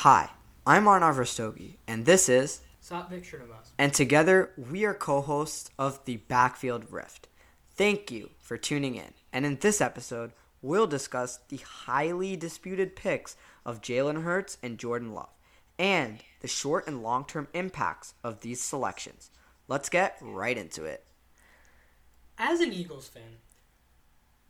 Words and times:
Hi, 0.00 0.28
I'm 0.66 0.84
Arnav 0.84 1.14
Rastogi, 1.14 1.78
and 1.88 2.04
this 2.04 2.28
is, 2.28 2.60
Satvik 2.84 3.24
Srinivas. 3.24 3.70
and 3.78 3.94
together 3.94 4.52
we 4.58 4.84
are 4.84 4.92
co 4.92 5.22
hosts 5.22 5.70
of 5.78 6.04
the 6.04 6.18
Backfield 6.18 6.92
Rift. 6.92 7.28
Thank 7.70 8.10
you 8.10 8.28
for 8.38 8.58
tuning 8.58 8.96
in, 8.96 9.14
and 9.32 9.46
in 9.46 9.56
this 9.56 9.80
episode, 9.80 10.32
we'll 10.60 10.86
discuss 10.86 11.38
the 11.48 11.56
highly 11.56 12.36
disputed 12.36 12.94
picks 12.94 13.36
of 13.64 13.80
Jalen 13.80 14.22
Hurts 14.22 14.58
and 14.62 14.76
Jordan 14.76 15.14
Love, 15.14 15.32
and 15.78 16.18
the 16.40 16.46
short 16.46 16.86
and 16.86 17.02
long 17.02 17.24
term 17.24 17.48
impacts 17.54 18.12
of 18.22 18.40
these 18.40 18.60
selections. 18.60 19.30
Let's 19.66 19.88
get 19.88 20.18
right 20.20 20.58
into 20.58 20.84
it. 20.84 21.06
As 22.36 22.60
an 22.60 22.74
Eagles 22.74 23.08
fan, 23.08 23.38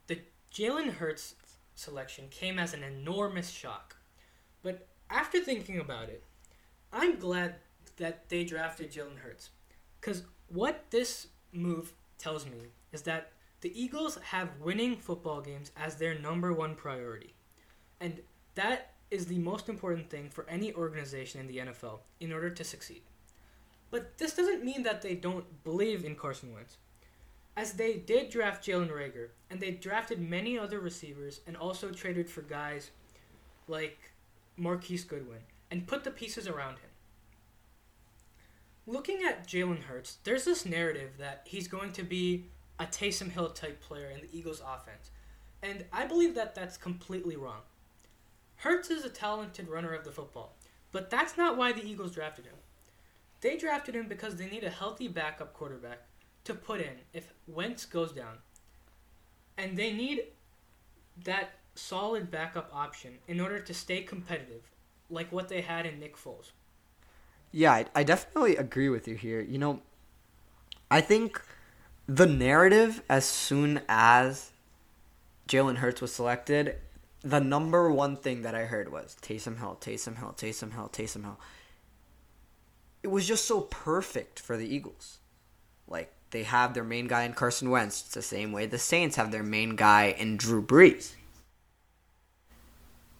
the 0.09 0.19
Jalen 0.53 0.95
Hurts 0.95 1.37
selection 1.77 2.25
came 2.33 2.59
as 2.59 2.75
an 2.75 2.83
enormous 2.83 3.51
shock. 3.51 3.95
But 4.65 4.89
after 5.11 5.41
thinking 5.41 5.79
about 5.79 6.09
it, 6.09 6.23
I'm 6.93 7.19
glad 7.19 7.57
that 7.97 8.29
they 8.29 8.45
drafted 8.45 8.93
Jalen 8.93 9.19
Hurts. 9.19 9.51
Because 10.01 10.23
what 10.49 10.85
this 10.91 11.29
move 11.53 11.93
tells 12.19 12.47
me 12.47 12.59
is 12.93 13.03
that 13.03 13.33
the 13.61 13.81
Eagles 13.81 14.19
have 14.23 14.61
winning 14.61 14.97
football 14.97 15.41
games 15.41 15.73
as 15.77 15.97
their 15.97 16.19
number 16.19 16.53
one 16.53 16.75
priority. 16.75 17.35
And 18.01 18.21
that 18.55 18.93
is 19.11 19.27
the 19.27 19.39
most 19.39 19.69
important 19.69 20.11
thing 20.11 20.29
for 20.31 20.47
any 20.49 20.73
organization 20.75 21.41
in 21.41 21.47
the 21.47 21.59
NFL 21.59 22.01
in 22.21 22.33
order 22.33 22.51
to 22.51 22.65
succeed. 22.65 23.03
But 23.91 24.19
this 24.19 24.35
doesn't 24.35 24.65
mean 24.65 24.83
that 24.83 25.03
they 25.03 25.15
don't 25.15 25.65
believe 25.65 26.05
in 26.05 26.17
Carson 26.17 26.53
Wentz 26.53 26.77
as 27.57 27.73
they 27.73 27.95
did 27.95 28.29
draft 28.29 28.67
Jalen 28.67 28.91
Reagor, 28.91 29.29
and 29.51 29.59
they 29.59 29.71
drafted 29.71 30.21
many 30.21 30.59
other 30.59 30.79
receivers, 30.79 31.41
and 31.47 31.57
also 31.57 31.91
traded 31.91 32.29
for 32.29 32.43
guys 32.43 32.91
like 33.67 33.99
Marquise 34.57 35.05
Goodwin, 35.05 35.41
and 35.71 35.87
put 35.87 36.05
the 36.05 36.11
pieces 36.11 36.49
around 36.49 36.79
him. 36.79 36.91
Looking 38.87 39.23
at 39.27 39.47
Jalen 39.47 39.83
Hurts, 39.83 40.19
there's 40.25 40.45
this 40.45 40.65
narrative 40.65 41.13
that 41.19 41.43
he's 41.45 41.69
going 41.69 41.93
to 41.93 42.03
be 42.03 42.47
a 42.79 42.85
Taysom 42.85 43.31
Hill 43.31 43.51
type 43.51 43.81
player 43.81 44.11
in 44.11 44.21
the 44.21 44.29
Eagles' 44.33 44.61
offense, 44.61 45.11
and 45.63 45.85
I 45.93 46.07
believe 46.07 46.35
that 46.35 46.55
that's 46.55 46.77
completely 46.77 47.37
wrong. 47.37 47.63
Hurts 48.57 48.91
is 48.91 49.05
a 49.05 49.11
talented 49.11 49.69
runner 49.69 49.93
of 49.93 50.05
the 50.05 50.11
football, 50.11 50.55
but 50.93 51.11
that's 51.11 51.37
not 51.37 51.57
why 51.57 51.73
the 51.73 51.85
Eagles 51.85 52.15
drafted 52.15 52.47
him. 52.47 52.55
They 53.41 53.57
drafted 53.57 53.95
him 53.95 54.09
because 54.09 54.37
they 54.37 54.49
need 54.49 54.65
a 54.65 54.71
healthy 54.71 55.09
backup 55.09 55.53
quarterback 55.53 56.01
to 56.45 56.55
put 56.55 56.81
in 56.81 57.01
if 57.13 57.33
Wentz 57.47 57.85
goes 57.85 58.13
down. 58.13 58.39
And 59.59 59.77
they 59.77 59.93
need 59.93 60.23
that 61.25 61.51
solid 61.79 62.31
backup 62.31 62.71
option 62.73 63.19
in 63.29 63.41
order 63.41 63.59
to 63.59 63.75
stay 63.75 64.03
competitive, 64.03 64.71
like 65.11 65.31
what 65.33 65.49
they 65.49 65.61
had 65.61 65.87
in 65.87 66.01
Nick 66.01 66.17
Foles. 66.17 66.51
Yeah, 67.53 67.73
I, 67.73 67.87
I 67.95 68.03
definitely 68.03 68.57
agree 68.57 68.89
with 68.89 69.09
you 69.09 69.15
here. 69.15 69.41
You 69.41 69.59
know, 69.59 69.81
I 70.91 71.01
think 71.01 71.41
the 72.07 72.27
narrative 72.27 73.03
as 73.09 73.25
soon 73.25 73.81
as 73.89 74.51
Jalen 75.49 75.77
Hurts 75.77 76.01
was 76.01 76.13
selected, 76.13 76.77
the 77.23 77.41
number 77.41 77.91
one 77.91 78.17
thing 78.17 78.43
that 78.43 78.55
I 78.55 78.67
heard 78.67 78.93
was 78.93 79.17
Taysom 79.21 79.59
Hill, 79.59 79.79
Taysom 79.81 80.19
Hill, 80.19 80.35
Taysom 80.37 80.75
Hill, 80.75 80.89
Taysom 80.93 81.23
Hill. 81.25 81.41
It 83.03 83.09
was 83.09 83.27
just 83.27 83.47
so 83.47 83.63
perfect 83.63 84.39
for 84.39 84.57
the 84.57 84.73
Eagles. 84.73 85.19
Like 85.89 86.13
they 86.31 86.45
have 86.45 86.75
their 86.75 86.85
main 86.85 87.09
guy 87.09 87.25
in 87.25 87.33
Carson 87.33 87.71
Wentz. 87.71 88.03
It's 88.03 88.15
the 88.15 88.23
same 88.23 88.53
way 88.53 88.67
the 88.67 88.79
Saints 88.79 89.17
have 89.17 89.33
their 89.33 89.43
main 89.43 89.75
guy 89.77 90.15
in 90.17 90.37
Drew 90.37 90.63
Brees. 90.63 91.16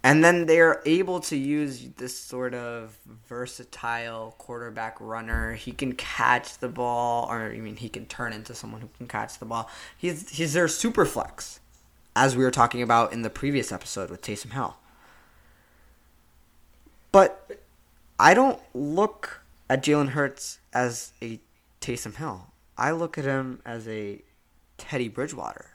And 0.07 0.23
then 0.23 0.47
they're 0.47 0.83
able 0.87 1.19
to 1.19 1.37
use 1.37 1.89
this 1.97 2.17
sort 2.17 2.55
of 2.55 2.97
versatile 3.29 4.37
quarterback 4.39 4.99
runner. 5.01 5.55
He 5.55 5.73
can 5.73 5.95
catch 5.95 6.59
the 6.59 6.69
ball, 6.69 7.27
or 7.29 7.51
I 7.51 7.59
mean, 7.59 7.75
he 7.75 7.89
can 7.89 8.07
turn 8.07 8.33
into 8.33 8.55
someone 8.55 8.83
who 8.83 8.89
can 8.99 9.09
catch 9.09 9.41
the 9.41 9.47
ball. 9.47 9.69
He's 9.99 10.31
he's 10.31 10.53
their 10.53 10.69
super 10.69 11.07
flex, 11.07 11.59
as 12.15 12.37
we 12.37 12.45
were 12.45 12.53
talking 12.53 12.83
about 12.83 13.13
in 13.13 13.23
the 13.23 13.31
previous 13.31 13.73
episode 13.73 14.09
with 14.09 14.23
Taysom 14.23 14.53
Hill. 14.53 14.77
But 17.11 17.59
I 18.17 18.33
don't 18.33 18.61
look 18.75 19.41
at 19.69 19.83
Jalen 19.83 20.11
Hurts 20.11 20.61
as 20.73 21.15
a 21.21 21.41
Taysom 21.81 22.15
Hill. 22.15 22.47
I 22.79 22.93
look 22.93 23.19
at 23.19 23.25
him 23.25 23.61
as 23.67 23.89
a 23.89 24.23
Teddy 24.79 25.09
Bridgewater. 25.09 25.67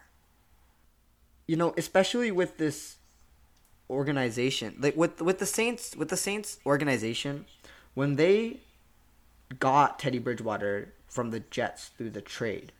You 1.47 1.57
know, 1.57 1.73
especially 1.75 2.31
with 2.31 2.57
this 2.57 2.95
organization, 3.91 4.77
like 4.79 4.95
with 4.95 5.21
with 5.21 5.39
the 5.39 5.45
Saints, 5.45 5.95
with 5.95 6.09
the 6.09 6.17
Saints 6.17 6.59
organization, 6.65 7.45
when 7.93 8.15
they 8.15 8.61
got 9.59 9.99
Teddy 9.99 10.19
Bridgewater 10.19 10.93
from 11.07 11.31
the 11.31 11.41
Jets 11.41 11.91
through 11.97 12.11
the 12.11 12.21
trade, 12.21 12.71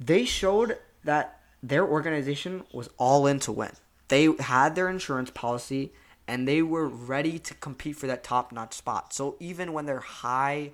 they 0.00 0.24
showed 0.24 0.78
that 1.04 1.40
their 1.62 1.86
organization 1.86 2.64
was 2.72 2.88
all 2.96 3.26
in 3.26 3.38
to 3.40 3.52
win. 3.52 3.72
They 4.08 4.34
had 4.40 4.74
their 4.74 4.88
insurance 4.88 5.30
policy 5.30 5.92
and 6.26 6.46
they 6.46 6.62
were 6.62 6.88
ready 6.88 7.38
to 7.38 7.54
compete 7.54 7.96
for 7.96 8.06
that 8.06 8.24
top-notch 8.24 8.74
spot. 8.74 9.12
So 9.12 9.36
even 9.40 9.72
when 9.72 9.86
they're 9.86 10.00
high, 10.00 10.72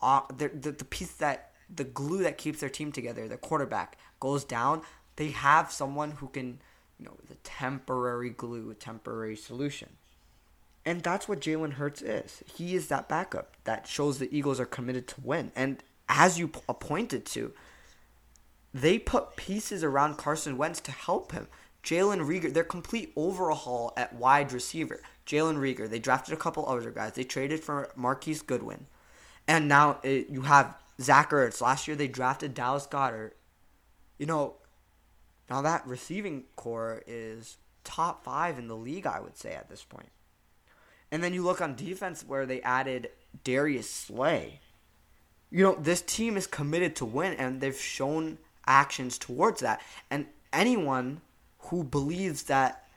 uh, 0.00 0.22
the, 0.36 0.48
the 0.48 0.72
the 0.72 0.84
piece 0.84 1.12
that 1.14 1.52
the 1.74 1.84
glue 1.84 2.22
that 2.22 2.38
keeps 2.38 2.60
their 2.60 2.68
team 2.68 2.92
together, 2.92 3.26
the 3.28 3.36
quarterback, 3.36 3.96
goes 4.20 4.44
down, 4.44 4.82
they 5.16 5.28
have 5.28 5.72
someone 5.72 6.12
who 6.12 6.28
can, 6.28 6.60
you 7.02 7.08
know, 7.08 7.16
the 7.28 7.34
temporary 7.42 8.30
glue, 8.30 8.70
a 8.70 8.74
temporary 8.74 9.34
solution. 9.34 9.88
And 10.84 11.02
that's 11.02 11.28
what 11.28 11.40
Jalen 11.40 11.72
Hurts 11.72 12.00
is. 12.00 12.44
He 12.54 12.76
is 12.76 12.86
that 12.88 13.08
backup 13.08 13.56
that 13.64 13.88
shows 13.88 14.18
the 14.18 14.36
Eagles 14.36 14.60
are 14.60 14.66
committed 14.66 15.08
to 15.08 15.20
win. 15.20 15.50
And 15.56 15.82
as 16.08 16.38
you 16.38 16.46
pointed 16.46 17.26
to, 17.26 17.52
they 18.72 19.00
put 19.00 19.34
pieces 19.34 19.82
around 19.82 20.16
Carson 20.16 20.56
Wentz 20.56 20.80
to 20.82 20.92
help 20.92 21.32
him. 21.32 21.48
Jalen 21.82 22.24
Reagor, 22.24 22.52
their 22.52 22.62
complete 22.62 23.12
overhaul 23.16 23.92
at 23.96 24.14
wide 24.14 24.52
receiver. 24.52 25.00
Jalen 25.26 25.56
Reagor, 25.56 25.90
they 25.90 25.98
drafted 25.98 26.34
a 26.34 26.36
couple 26.38 26.68
other 26.68 26.92
guys. 26.92 27.14
They 27.14 27.24
traded 27.24 27.60
for 27.60 27.90
Marquise 27.96 28.42
Goodwin. 28.42 28.86
And 29.48 29.66
now 29.66 29.98
it, 30.04 30.28
you 30.28 30.42
have 30.42 30.76
Zach 31.00 31.30
Ertz. 31.30 31.60
Last 31.60 31.88
year 31.88 31.96
they 31.96 32.06
drafted 32.06 32.54
Dallas 32.54 32.86
Goedert. 32.86 33.32
You 34.18 34.26
know, 34.26 34.54
now 35.52 35.60
that 35.60 35.86
receiving 35.86 36.44
corps 36.56 37.02
is 37.06 37.58
top 37.84 38.24
five 38.24 38.58
in 38.58 38.68
the 38.68 38.74
league, 38.74 39.06
I 39.06 39.20
would 39.20 39.36
say 39.36 39.52
at 39.52 39.68
this 39.68 39.84
point. 39.84 40.08
And 41.10 41.22
then 41.22 41.34
you 41.34 41.42
look 41.42 41.60
on 41.60 41.76
defense 41.76 42.24
where 42.26 42.46
they 42.46 42.62
added 42.62 43.10
Darius 43.44 43.90
Slay. 43.90 44.60
You 45.50 45.62
know, 45.62 45.74
this 45.74 46.00
team 46.00 46.38
is 46.38 46.46
committed 46.46 46.96
to 46.96 47.04
win, 47.04 47.34
and 47.34 47.60
they've 47.60 47.78
shown 47.78 48.38
actions 48.66 49.18
towards 49.18 49.60
that. 49.60 49.82
And 50.10 50.24
anyone 50.54 51.20
who 51.58 51.84
believes 51.84 52.44
that 52.44 52.88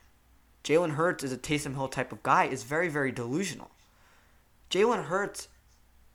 Jalen 0.64 0.92
Hurts 0.92 1.24
is 1.24 1.34
a 1.34 1.36
Taysom 1.36 1.74
Hill 1.74 1.88
type 1.88 2.10
of 2.10 2.22
guy 2.22 2.44
is 2.44 2.62
very, 2.62 2.88
very 2.88 3.12
delusional. 3.12 3.70
Jalen 4.70 5.04
Hurts 5.04 5.48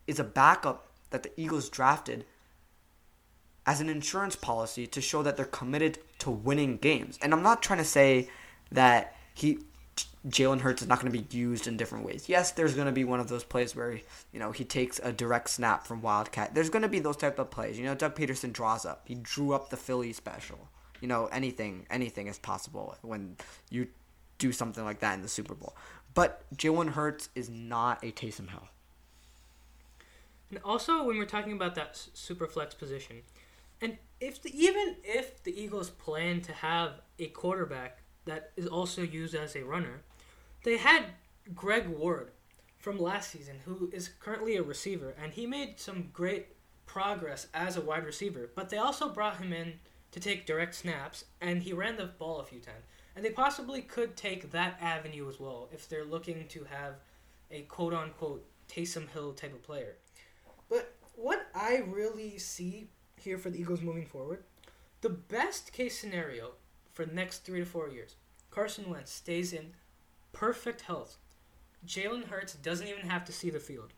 is 0.07 0.19
a 0.19 0.23
backup 0.23 0.87
that 1.11 1.21
the 1.21 1.39
Eagles 1.39 1.69
drafted 1.69 2.25
as 3.65 3.79
an 3.79 3.89
insurance 3.89 4.35
policy 4.35 4.87
to 4.87 5.01
show 5.01 5.21
that 5.21 5.37
they're 5.37 5.45
committed 5.45 5.99
to 6.21 6.31
winning 6.31 6.77
games. 6.77 7.19
And 7.21 7.33
I'm 7.33 7.43
not 7.43 7.61
trying 7.61 7.79
to 7.79 7.85
say 7.85 8.29
that 8.71 9.15
he 9.33 9.59
Jalen 10.27 10.61
Hurts 10.61 10.83
is 10.83 10.87
not 10.87 11.01
going 11.01 11.11
to 11.11 11.19
be 11.19 11.35
used 11.35 11.67
in 11.67 11.77
different 11.77 12.05
ways. 12.05 12.29
Yes, 12.29 12.51
there's 12.51 12.75
going 12.75 12.85
to 12.85 12.91
be 12.91 13.03
one 13.03 13.19
of 13.19 13.27
those 13.27 13.43
plays 13.43 13.75
where 13.75 13.99
you 14.31 14.39
know 14.39 14.51
he 14.51 14.63
takes 14.63 14.99
a 14.99 15.11
direct 15.11 15.49
snap 15.49 15.85
from 15.87 16.01
Wildcat. 16.01 16.53
There's 16.53 16.69
going 16.69 16.83
to 16.83 16.87
be 16.87 16.99
those 16.99 17.17
type 17.17 17.39
of 17.39 17.49
plays. 17.49 17.77
You 17.77 17.85
know, 17.85 17.95
Doug 17.95 18.15
Pederson 18.15 18.53
draws 18.53 18.85
up. 18.85 19.03
He 19.05 19.15
drew 19.15 19.53
up 19.53 19.69
the 19.69 19.77
Philly 19.77 20.13
special. 20.13 20.69
You 20.99 21.07
know, 21.07 21.25
anything 21.27 21.87
anything 21.89 22.27
is 22.27 22.37
possible 22.37 22.95
when 23.01 23.37
you 23.71 23.87
do 24.37 24.51
something 24.51 24.83
like 24.83 24.99
that 24.99 25.15
in 25.15 25.23
the 25.23 25.27
Super 25.27 25.55
Bowl. 25.55 25.75
But 26.13 26.43
Jalen 26.55 26.89
Hurts 26.89 27.29
is 27.33 27.49
not 27.49 28.03
a 28.03 28.11
Taysom 28.11 28.49
Hill. 28.49 28.67
And 30.51 30.59
also, 30.65 31.03
when 31.03 31.17
we're 31.17 31.25
talking 31.25 31.53
about 31.53 31.75
that 31.75 31.97
super 32.13 32.45
flex 32.45 32.75
position, 32.75 33.21
and 33.81 33.97
if 34.21 34.41
the, 34.41 34.55
even 34.57 34.95
if 35.03 35.43
the 35.43 35.59
Eagles 35.59 35.89
plan 35.89 36.41
to 36.41 36.53
have 36.53 37.01
a 37.17 37.27
quarterback 37.27 37.97
that 38.25 38.51
is 38.55 38.67
also 38.67 39.01
used 39.01 39.33
as 39.33 39.55
a 39.55 39.65
runner, 39.65 40.03
they 40.63 40.77
had 40.77 41.05
Greg 41.55 41.87
Ward 41.87 42.31
from 42.77 42.99
last 42.99 43.31
season, 43.31 43.57
who 43.65 43.89
is 43.91 44.09
currently 44.19 44.55
a 44.55 44.63
receiver, 44.63 45.15
and 45.21 45.33
he 45.33 45.47
made 45.47 45.79
some 45.79 46.09
great 46.13 46.47
progress 46.85 47.47
as 47.53 47.77
a 47.77 47.81
wide 47.81 48.05
receiver. 48.05 48.49
But 48.55 48.69
they 48.69 48.77
also 48.77 49.09
brought 49.09 49.37
him 49.37 49.51
in 49.51 49.73
to 50.11 50.19
take 50.19 50.45
direct 50.45 50.75
snaps, 50.75 51.25
and 51.41 51.63
he 51.63 51.73
ran 51.73 51.97
the 51.97 52.05
ball 52.05 52.39
a 52.39 52.45
few 52.45 52.59
times. 52.59 52.85
And 53.15 53.25
they 53.25 53.31
possibly 53.31 53.81
could 53.81 54.15
take 54.15 54.51
that 54.51 54.77
avenue 54.79 55.27
as 55.29 55.39
well 55.39 55.67
if 55.73 55.89
they're 55.89 56.05
looking 56.05 56.47
to 56.49 56.63
have 56.65 56.95
a 57.49 57.63
quote 57.63 57.93
unquote 57.93 58.45
Taysom 58.69 59.09
Hill 59.09 59.33
type 59.33 59.53
of 59.53 59.63
player. 59.63 59.95
But 60.69 60.93
what 61.15 61.47
I 61.53 61.83
really 61.87 62.37
see 62.37 62.87
here 63.21 63.37
for 63.37 63.49
the 63.49 63.59
Eagles 63.59 63.81
moving 63.81 64.05
forward, 64.05 64.43
the 65.01 65.09
best 65.09 65.73
case 65.73 65.97
scenario 65.99 66.51
for 66.91 67.05
the 67.05 67.13
next 67.13 67.39
three 67.39 67.59
to 67.59 67.65
four 67.65 67.89
years, 67.89 68.15
Carson 68.49 68.89
Wentz 68.89 69.11
stays 69.11 69.53
in 69.53 69.73
perfect 70.33 70.81
health, 70.81 71.17
Jalen 71.85 72.27
Hurts 72.27 72.53
doesn't 72.53 72.87
even 72.87 73.09
have 73.09 73.25
to 73.25 73.31
see 73.31 73.49
the 73.49 73.59
field. 73.59 73.93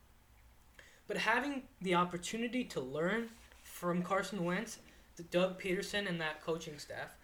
But 1.07 1.17
having 1.17 1.63
the 1.81 1.95
opportunity 1.95 2.63
to 2.65 2.79
learn 2.79 3.29
from 3.63 4.03
Carson 4.03 4.45
Wentz, 4.45 4.79
the 5.17 5.23
Doug 5.23 5.61
Pederson, 5.61 6.07
and 6.07 6.19
that 6.21 6.41
coaching 6.41 6.79
staff, 6.79 7.17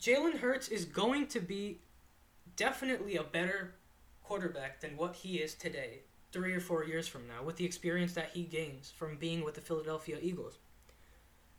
Jalen 0.00 0.38
Hurts 0.38 0.68
is 0.68 0.84
going 0.84 1.26
to 1.28 1.40
be 1.40 1.80
definitely 2.56 3.16
a 3.16 3.22
better 3.22 3.74
quarterback 4.24 4.80
than 4.80 4.96
what 4.96 5.16
he 5.16 5.36
is 5.36 5.54
today, 5.54 6.00
three 6.32 6.52
or 6.52 6.60
four 6.60 6.84
years 6.84 7.08
from 7.08 7.26
now, 7.26 7.42
with 7.42 7.56
the 7.56 7.64
experience 7.64 8.12
that 8.14 8.30
he 8.34 8.42
gains 8.42 8.90
from 8.90 9.16
being 9.16 9.44
with 9.44 9.54
the 9.54 9.60
Philadelphia 9.60 10.18
Eagles. 10.20 10.58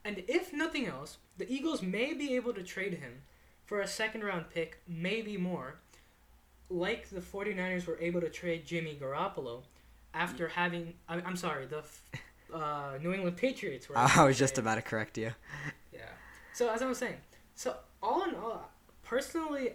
And 0.05 0.23
if 0.27 0.53
nothing 0.53 0.85
else, 0.85 1.17
the 1.37 1.51
Eagles 1.51 1.81
may 1.81 2.13
be 2.13 2.35
able 2.35 2.53
to 2.53 2.63
trade 2.63 2.95
him 2.95 3.21
for 3.65 3.81
a 3.81 3.87
second 3.87 4.23
round 4.23 4.49
pick, 4.49 4.81
maybe 4.87 5.37
more, 5.37 5.75
like 6.69 7.09
the 7.09 7.21
49ers 7.21 7.85
were 7.85 7.99
able 7.99 8.21
to 8.21 8.29
trade 8.29 8.65
Jimmy 8.65 8.97
Garoppolo 8.99 9.63
after 10.13 10.47
having. 10.47 10.93
I, 11.07 11.15
I'm 11.21 11.35
sorry, 11.35 11.65
the 11.65 11.83
uh, 12.55 12.97
New 13.01 13.13
England 13.13 13.37
Patriots 13.37 13.89
were. 13.89 13.97
I 13.97 14.23
was 14.23 14.37
just 14.37 14.57
about 14.57 14.75
to 14.75 14.81
correct 14.81 15.17
you. 15.17 15.31
Yeah. 15.91 16.01
So, 16.53 16.69
as 16.69 16.81
I 16.81 16.85
was 16.85 16.97
saying, 16.97 17.17
so 17.55 17.75
all 18.01 18.23
in 18.23 18.35
all, 18.35 18.69
personally, 19.03 19.71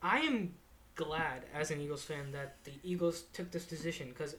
I 0.00 0.20
am 0.20 0.54
glad 0.98 1.44
as 1.54 1.70
an 1.70 1.80
Eagles 1.80 2.04
fan 2.04 2.32
that 2.32 2.56
the 2.64 2.72
Eagles 2.82 3.22
took 3.32 3.52
this 3.52 3.64
decision 3.64 4.08
because 4.08 4.34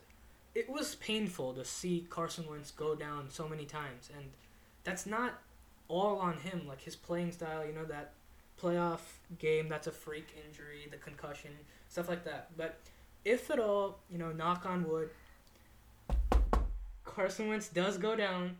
it 0.53 0.69
was 0.69 0.95
painful 0.95 1.53
to 1.53 1.63
see 1.63 2.05
Carson 2.09 2.45
Wentz 2.49 2.69
go 2.69 2.95
down 2.95 3.29
so 3.29 3.47
many 3.47 3.65
times, 3.65 4.09
and 4.15 4.25
that's 4.83 5.05
not 5.05 5.39
all 5.87 6.17
on 6.17 6.37
him. 6.37 6.67
Like 6.67 6.81
his 6.81 6.95
playing 6.95 7.31
style, 7.31 7.65
you 7.65 7.73
know, 7.73 7.85
that 7.85 8.11
playoff 8.61 8.99
game 9.39 9.69
that's 9.69 9.87
a 9.87 9.91
freak 9.91 10.35
injury, 10.45 10.87
the 10.91 10.97
concussion, 10.97 11.51
stuff 11.87 12.09
like 12.09 12.25
that. 12.25 12.49
But 12.57 12.77
if 13.23 13.49
at 13.49 13.59
all, 13.59 13.99
you 14.11 14.17
know, 14.17 14.33
knock 14.33 14.65
on 14.65 14.87
wood, 14.87 15.09
Carson 17.05 17.47
Wentz 17.47 17.69
does 17.69 17.97
go 17.97 18.17
down. 18.17 18.57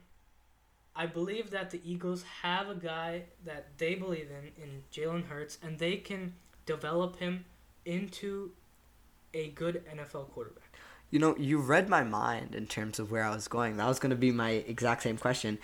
I 0.96 1.06
believe 1.06 1.50
that 1.52 1.70
the 1.70 1.82
Eagles 1.84 2.24
have 2.44 2.70
a 2.70 2.76
guy 2.76 3.24
that 3.46 3.78
they 3.78 3.96
believe 3.96 4.30
in, 4.32 4.64
in 4.64 4.84
Jalen 4.92 5.28
Hurts, 5.28 5.58
and 5.62 5.78
they 5.80 5.98
can 5.98 6.34
develop 6.66 7.20
him 7.20 7.44
into 7.86 8.52
a 9.34 9.50
good 9.50 9.84
NFL 9.86 10.32
quarterback. 10.32 10.78
You 11.12 11.20
know, 11.20 11.36
you 11.38 11.60
read 11.60 11.90
my 11.90 12.04
mind 12.04 12.54
in 12.54 12.68
terms 12.68 13.00
of 13.00 13.12
where 13.12 13.24
I 13.24 13.34
was 13.34 13.48
going. 13.48 13.78
That 13.78 13.88
was 13.88 14.00
going 14.00 14.12
to 14.12 14.16
be 14.16 14.32
my 14.32 14.52
exact 14.52 15.04
same 15.04 15.18
question. 15.18 15.58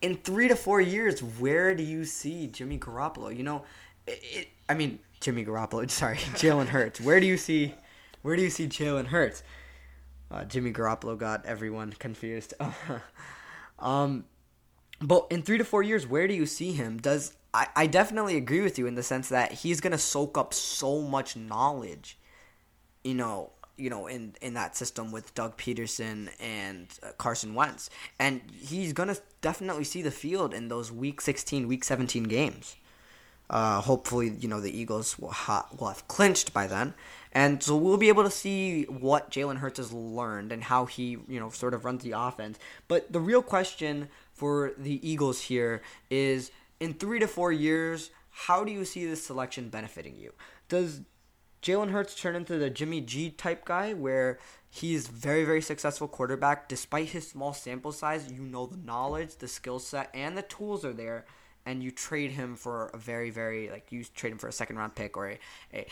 In 0.00 0.16
three 0.16 0.48
to 0.48 0.56
four 0.56 0.80
years, 0.80 1.22
where 1.22 1.74
do 1.74 1.82
you 1.82 2.04
see 2.04 2.46
Jimmy 2.46 2.78
Garoppolo? 2.78 3.34
You 3.34 3.42
know, 3.42 3.64
it, 4.06 4.48
I 4.68 4.74
mean 4.74 5.00
Jimmy 5.20 5.44
Garoppolo. 5.44 5.90
Sorry, 5.90 6.16
Jalen 6.16 6.66
Hurts. 6.66 7.00
Where 7.00 7.20
do 7.20 7.26
you 7.26 7.36
see, 7.36 7.74
where 8.22 8.36
do 8.36 8.42
you 8.42 8.50
see 8.50 8.66
Jalen 8.66 9.06
Hurts? 9.06 9.42
Uh, 10.30 10.44
Jimmy 10.44 10.72
Garoppolo 10.72 11.16
got 11.16 11.44
everyone 11.46 11.92
confused. 11.92 12.54
um, 13.78 14.24
but 15.00 15.26
in 15.30 15.42
three 15.42 15.58
to 15.58 15.64
four 15.64 15.82
years, 15.82 16.06
where 16.06 16.26
do 16.26 16.34
you 16.34 16.46
see 16.46 16.72
him? 16.72 16.98
Does 16.98 17.36
I, 17.54 17.68
I 17.76 17.86
definitely 17.86 18.36
agree 18.36 18.60
with 18.62 18.78
you 18.78 18.86
in 18.88 18.96
the 18.96 19.02
sense 19.02 19.28
that 19.28 19.52
he's 19.52 19.80
gonna 19.80 19.96
soak 19.96 20.36
up 20.36 20.52
so 20.52 21.00
much 21.00 21.36
knowledge, 21.36 22.18
you 23.04 23.14
know, 23.14 23.52
you 23.76 23.88
know, 23.88 24.08
in 24.08 24.34
in 24.42 24.54
that 24.54 24.76
system 24.76 25.12
with 25.12 25.32
Doug 25.34 25.56
Pederson 25.56 26.30
and 26.40 26.88
uh, 27.02 27.12
Carson 27.16 27.54
Wentz, 27.54 27.90
and 28.18 28.40
he's 28.52 28.92
gonna 28.92 29.16
definitely 29.40 29.84
see 29.84 30.02
the 30.02 30.10
field 30.10 30.52
in 30.52 30.66
those 30.68 30.90
Week 30.90 31.20
16, 31.20 31.68
Week 31.68 31.84
17 31.84 32.24
games. 32.24 32.76
Uh, 33.48 33.80
hopefully, 33.80 34.30
you 34.40 34.48
know 34.48 34.60
the 34.60 34.76
Eagles 34.76 35.16
will, 35.18 35.30
ha- 35.30 35.68
will 35.78 35.88
have 35.88 36.08
clinched 36.08 36.52
by 36.52 36.66
then, 36.66 36.92
and 37.30 37.62
so 37.62 37.76
we'll 37.76 37.98
be 37.98 38.08
able 38.08 38.24
to 38.24 38.30
see 38.30 38.84
what 38.84 39.30
Jalen 39.30 39.58
Hurts 39.58 39.78
has 39.78 39.92
learned 39.92 40.50
and 40.50 40.64
how 40.64 40.86
he, 40.86 41.18
you 41.28 41.38
know, 41.38 41.50
sort 41.50 41.74
of 41.74 41.84
runs 41.84 42.02
the 42.02 42.12
offense. 42.12 42.58
But 42.88 43.12
the 43.12 43.20
real 43.20 43.42
question 43.42 44.08
for 44.32 44.72
the 44.76 45.06
Eagles 45.08 45.42
here 45.42 45.82
is 46.10 46.50
in 46.80 46.94
three 46.94 47.18
to 47.18 47.26
four 47.26 47.52
years, 47.52 48.10
how 48.30 48.64
do 48.64 48.72
you 48.72 48.84
see 48.84 49.06
this 49.06 49.24
selection 49.24 49.68
benefiting 49.68 50.16
you? 50.16 50.32
Does 50.68 51.02
Jalen 51.62 51.90
Hurts 51.90 52.14
turn 52.14 52.36
into 52.36 52.58
the 52.58 52.70
Jimmy 52.70 53.00
G 53.00 53.30
type 53.30 53.64
guy 53.64 53.94
where 53.94 54.38
he's 54.68 55.06
very, 55.06 55.44
very 55.44 55.62
successful 55.62 56.08
quarterback 56.08 56.68
despite 56.68 57.08
his 57.08 57.28
small 57.28 57.52
sample 57.52 57.92
size? 57.92 58.30
You 58.30 58.42
know 58.42 58.66
the 58.66 58.76
knowledge, 58.76 59.36
the 59.36 59.48
skill 59.48 59.78
set, 59.78 60.10
and 60.12 60.36
the 60.36 60.42
tools 60.42 60.84
are 60.84 60.92
there, 60.92 61.24
and 61.64 61.82
you 61.82 61.90
trade 61.90 62.32
him 62.32 62.56
for 62.56 62.88
a 62.88 62.98
very, 62.98 63.30
very 63.30 63.70
like 63.70 63.92
you 63.92 64.04
trade 64.04 64.32
him 64.32 64.38
for 64.38 64.48
a 64.48 64.52
second 64.52 64.76
round 64.76 64.94
pick 64.94 65.16
or 65.16 65.30
a, 65.30 65.38
a 65.72 65.86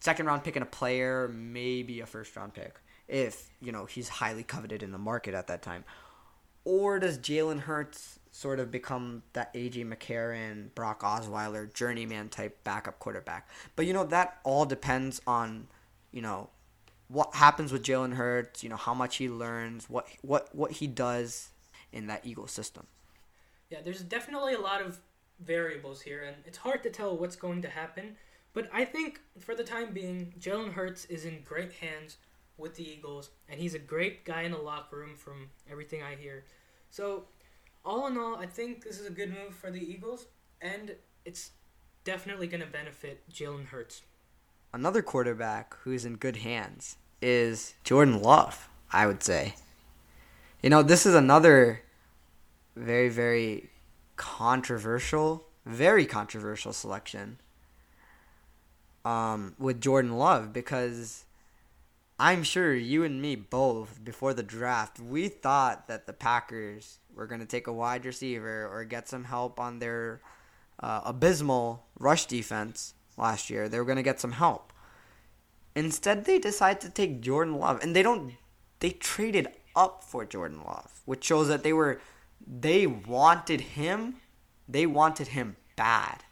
second 0.00 0.26
round 0.26 0.44
pick 0.44 0.56
and 0.56 0.62
a 0.62 0.66
player, 0.66 1.28
maybe 1.28 2.00
a 2.00 2.06
first 2.06 2.34
round 2.36 2.54
pick 2.54 2.80
if 3.08 3.48
you 3.60 3.72
know 3.72 3.86
he's 3.86 4.08
highly 4.08 4.42
coveted 4.42 4.82
in 4.82 4.92
the 4.92 4.98
market 4.98 5.34
at 5.34 5.46
that 5.46 5.62
time 5.62 5.84
or 6.64 6.98
does 6.98 7.18
Jalen 7.18 7.60
Hurts 7.60 8.17
sort 8.32 8.60
of 8.60 8.70
become 8.70 9.22
that 9.32 9.52
AJ 9.54 9.86
McCarron, 9.86 10.74
Brock 10.74 11.02
Osweiler, 11.02 11.72
journeyman 11.72 12.28
type 12.28 12.62
backup 12.64 12.98
quarterback? 12.98 13.48
But 13.76 13.86
you 13.86 13.92
know 13.92 14.04
that 14.04 14.38
all 14.44 14.64
depends 14.64 15.20
on 15.26 15.68
you 16.12 16.22
know 16.22 16.50
what 17.08 17.34
happens 17.34 17.72
with 17.72 17.82
Jalen 17.82 18.14
Hurts. 18.14 18.62
You 18.62 18.68
know 18.68 18.76
how 18.76 18.94
much 18.94 19.16
he 19.16 19.28
learns, 19.28 19.88
what 19.88 20.06
what 20.22 20.54
what 20.54 20.72
he 20.72 20.86
does 20.86 21.50
in 21.92 22.06
that 22.06 22.26
Eagle 22.26 22.46
system. 22.46 22.86
Yeah, 23.70 23.80
there's 23.84 24.02
definitely 24.02 24.54
a 24.54 24.60
lot 24.60 24.80
of 24.80 24.98
variables 25.40 26.00
here, 26.00 26.22
and 26.22 26.36
it's 26.44 26.58
hard 26.58 26.82
to 26.82 26.90
tell 26.90 27.16
what's 27.16 27.36
going 27.36 27.62
to 27.62 27.68
happen. 27.68 28.16
But 28.52 28.68
I 28.72 28.84
think 28.84 29.20
for 29.38 29.54
the 29.54 29.64
time 29.64 29.92
being, 29.92 30.34
Jalen 30.40 30.72
Hurts 30.72 31.04
is 31.06 31.24
in 31.24 31.42
great 31.44 31.72
hands 31.74 32.16
with 32.56 32.74
the 32.74 32.88
Eagles, 32.88 33.30
and 33.48 33.60
he's 33.60 33.74
a 33.74 33.78
great 33.78 34.24
guy 34.24 34.42
in 34.42 34.52
the 34.52 34.58
locker 34.58 34.96
room 34.96 35.14
from 35.14 35.50
everything 35.70 36.02
I 36.02 36.16
hear. 36.16 36.44
So, 36.90 37.24
all 37.84 38.06
in 38.06 38.16
all, 38.16 38.36
I 38.36 38.46
think 38.46 38.84
this 38.84 38.98
is 38.98 39.06
a 39.06 39.10
good 39.10 39.30
move 39.30 39.54
for 39.54 39.70
the 39.70 39.80
Eagles, 39.80 40.26
and 40.60 40.94
it's 41.24 41.50
definitely 42.04 42.46
going 42.46 42.60
to 42.60 42.66
benefit 42.66 43.22
Jalen 43.30 43.66
Hurts. 43.66 44.02
Another 44.72 45.02
quarterback 45.02 45.74
who's 45.82 46.04
in 46.04 46.16
good 46.16 46.36
hands 46.36 46.96
is 47.22 47.74
Jordan 47.84 48.20
Love, 48.20 48.68
I 48.92 49.06
would 49.06 49.22
say. 49.22 49.54
You 50.62 50.70
know, 50.70 50.82
this 50.82 51.06
is 51.06 51.14
another 51.14 51.82
very, 52.76 53.08
very 53.08 53.70
controversial, 54.16 55.46
very 55.64 56.06
controversial 56.06 56.72
selection 56.72 57.38
um, 59.04 59.54
with 59.58 59.80
Jordan 59.80 60.16
Love 60.16 60.52
because 60.52 61.24
I'm 62.18 62.42
sure 62.42 62.74
you 62.74 63.04
and 63.04 63.22
me 63.22 63.36
both, 63.36 64.02
before 64.04 64.34
the 64.34 64.42
draft, 64.42 64.98
we 64.98 65.28
thought 65.28 65.86
that 65.86 66.06
the 66.06 66.12
Packers 66.12 66.98
were 67.14 67.26
going 67.26 67.40
to 67.40 67.46
take 67.46 67.68
a 67.68 67.72
wide 67.72 68.04
receiver 68.04 68.66
or 68.66 68.84
get 68.84 69.08
some 69.08 69.24
help 69.24 69.60
on 69.60 69.78
their 69.78 70.20
uh, 70.80 71.02
abysmal 71.04 71.86
rush 71.98 72.26
defense 72.26 72.94
last 73.16 73.50
year. 73.50 73.68
They 73.68 73.78
were 73.78 73.84
going 73.84 73.96
to 73.96 74.02
get 74.02 74.20
some 74.20 74.32
help. 74.32 74.72
Instead, 75.76 76.24
they 76.24 76.40
decide 76.40 76.80
to 76.80 76.90
take 76.90 77.20
Jordan 77.20 77.54
Love, 77.54 77.80
and 77.82 77.94
they 77.94 78.02
don't. 78.02 78.32
They 78.80 78.90
traded 78.90 79.48
up 79.76 80.02
for 80.02 80.24
Jordan 80.24 80.62
Love, 80.64 81.02
which 81.04 81.24
shows 81.24 81.46
that 81.46 81.62
they 81.62 81.72
were. 81.72 82.00
They 82.44 82.86
wanted 82.86 83.60
him. 83.60 84.16
They 84.68 84.86
wanted 84.86 85.28
him 85.28 85.56
bad. 85.76 86.24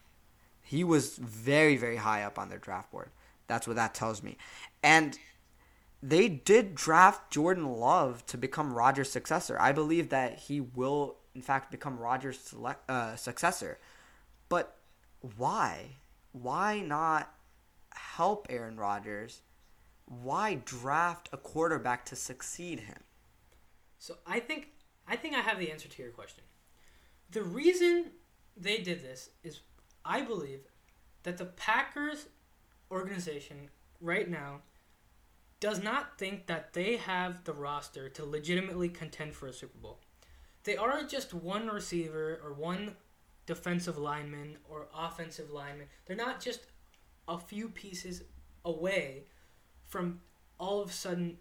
He 0.63 0.83
was 0.83 1.17
very, 1.17 1.77
very 1.77 1.97
high 1.97 2.25
up 2.25 2.41
on 2.41 2.49
their 2.49 2.59
draft 2.59 2.91
board. 2.91 3.11
That's 3.47 3.69
what 3.69 3.77
that 3.77 3.95
tells 3.95 4.21
me. 4.21 4.37
And 4.83 5.17
they 6.03 6.29
did 6.29 6.75
draft 6.75 7.33
Jordan 7.33 7.67
Love 7.67 8.25
to 8.27 8.39
become 8.39 8.75
Rodgers' 8.75 9.11
successor. 9.11 9.57
I 9.59 9.73
believe 9.73 10.11
that 10.11 10.39
he 10.41 10.61
will, 10.61 11.17
in 11.35 11.43
fact, 11.43 11.71
become 11.71 11.99
Rodgers' 11.99 12.39
select, 12.39 12.89
uh, 12.91 13.17
successor. 13.17 13.79
But 14.49 14.77
why? 15.21 15.97
Why 16.33 16.81
not 16.81 17.35
help 17.93 18.47
Aaron 18.51 18.77
Rodgers? 18.77 19.43
Why 20.05 20.61
draft 20.65 21.29
a 21.33 21.37
quarterback 21.37 22.05
to 22.07 22.17
succeed 22.17 22.81
him? 22.81 22.99
So 23.99 24.17
I 24.27 24.41
think 24.41 24.69
I 25.09 25.17
think 25.17 25.35
I 25.35 25.41
have 25.41 25.59
the 25.59 25.71
answer 25.71 25.89
to 25.89 26.03
your 26.03 26.11
question. 26.11 26.45
The 27.31 27.43
reason 27.43 28.11
they 28.57 28.79
did 28.79 29.03
this 29.03 29.31
is 29.43 29.61
I 30.05 30.21
believe 30.21 30.61
that 31.23 31.39
the 31.39 31.47
Packers 31.47 32.27
organization 32.91 33.71
right 34.01 34.29
now 34.29 34.61
does 35.61 35.83
not 35.83 36.19
think 36.19 36.47
that 36.47 36.73
they 36.75 36.97
have 36.97 37.45
the 37.45 37.53
roster 37.53 38.09
to 38.11 38.25
legitimately 38.25 38.89
contend 38.89 39.35
for 39.35 39.47
a 39.47 39.53
Super 39.53 39.79
Bowl. 39.79 40.01
They 40.65 40.77
are 40.77 41.03
just 41.05 41.33
one 41.33 41.69
receiver 41.69 42.41
or 42.45 42.53
one 42.53 42.97
defensive 43.47 43.97
lineman 43.97 44.59
or 44.69 44.89
offensive 44.95 45.51
lineman. 45.51 45.87
They're 46.05 46.17
not 46.17 46.41
just 46.41 46.61
a 47.29 47.39
few 47.39 47.69
pieces 47.69 48.23
away 48.65 49.25
from 49.87 50.21
all 50.59 50.83
of 50.83 50.91
a 50.91 50.93
sudden 50.93 51.39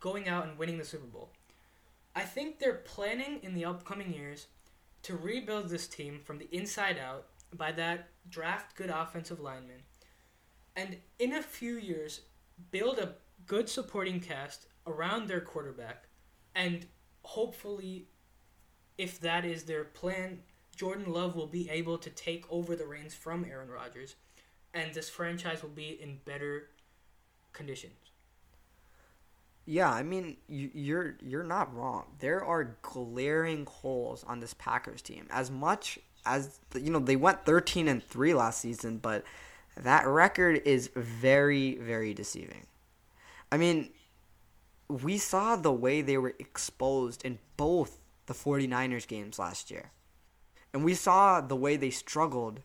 going 0.00 0.28
out 0.28 0.46
and 0.46 0.58
winning 0.58 0.78
the 0.78 0.84
Super 0.84 1.06
Bowl. 1.06 1.30
I 2.14 2.22
think 2.22 2.58
they're 2.58 2.74
planning 2.74 3.40
in 3.42 3.54
the 3.54 3.64
upcoming 3.64 4.12
years 4.12 4.46
to 5.02 5.16
rebuild 5.16 5.68
this 5.68 5.86
team 5.86 6.20
from 6.24 6.38
the 6.38 6.48
inside 6.50 6.98
out 6.98 7.26
by 7.54 7.72
that 7.72 8.08
draft 8.28 8.76
good 8.76 8.90
offensive 8.90 9.40
lineman 9.40 9.82
and 10.74 10.96
in 11.18 11.32
a 11.32 11.42
few 11.42 11.76
years 11.76 12.22
build 12.70 12.98
a 12.98 13.14
good 13.46 13.68
supporting 13.68 14.20
cast 14.20 14.66
around 14.86 15.28
their 15.28 15.40
quarterback 15.40 16.04
and 16.54 16.86
hopefully 17.22 18.08
if 18.98 19.20
that 19.20 19.44
is 19.44 19.64
their 19.64 19.84
plan 19.84 20.40
Jordan 20.76 21.10
Love 21.12 21.34
will 21.34 21.46
be 21.46 21.70
able 21.70 21.96
to 21.98 22.10
take 22.10 22.44
over 22.50 22.76
the 22.76 22.86
reins 22.86 23.14
from 23.14 23.44
Aaron 23.44 23.70
Rodgers 23.70 24.16
and 24.74 24.92
this 24.92 25.08
franchise 25.08 25.62
will 25.62 25.70
be 25.70 25.98
in 26.00 26.18
better 26.24 26.68
conditions. 27.52 27.94
Yeah, 29.64 29.90
I 29.90 30.04
mean 30.04 30.36
you, 30.48 30.70
you're 30.72 31.16
you're 31.20 31.42
not 31.42 31.74
wrong. 31.74 32.04
There 32.20 32.44
are 32.44 32.76
glaring 32.82 33.66
holes 33.66 34.22
on 34.22 34.38
this 34.38 34.54
Packers 34.54 35.02
team. 35.02 35.26
As 35.30 35.50
much 35.50 35.98
as 36.24 36.60
you 36.74 36.90
know, 36.90 37.00
they 37.00 37.16
went 37.16 37.44
13 37.44 37.88
and 37.88 38.02
3 38.02 38.34
last 38.34 38.60
season, 38.60 38.98
but 38.98 39.24
that 39.76 40.06
record 40.06 40.62
is 40.64 40.90
very 40.94 41.76
very 41.76 42.14
deceiving. 42.14 42.66
I 43.50 43.56
mean, 43.56 43.90
we 44.88 45.18
saw 45.18 45.56
the 45.56 45.72
way 45.72 46.02
they 46.02 46.18
were 46.18 46.34
exposed 46.38 47.24
in 47.24 47.38
both 47.56 47.98
the 48.26 48.34
49ers 48.34 49.06
games 49.06 49.38
last 49.38 49.70
year. 49.70 49.92
And 50.72 50.84
we 50.84 50.94
saw 50.94 51.40
the 51.40 51.56
way 51.56 51.76
they 51.76 51.90
struggled 51.90 52.60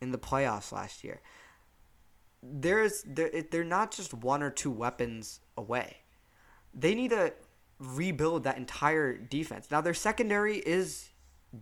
in 0.00 0.12
the 0.12 0.18
playoffs 0.18 0.72
last 0.72 1.02
year. 1.02 1.20
There's 2.42 3.02
they're, 3.06 3.42
they're 3.50 3.64
not 3.64 3.90
just 3.90 4.14
one 4.14 4.42
or 4.42 4.50
two 4.50 4.70
weapons 4.70 5.40
away. 5.56 5.98
They 6.74 6.94
need 6.94 7.10
to 7.10 7.32
rebuild 7.78 8.44
that 8.44 8.56
entire 8.56 9.16
defense. 9.16 9.70
Now 9.70 9.80
their 9.80 9.94
secondary 9.94 10.58
is 10.58 11.08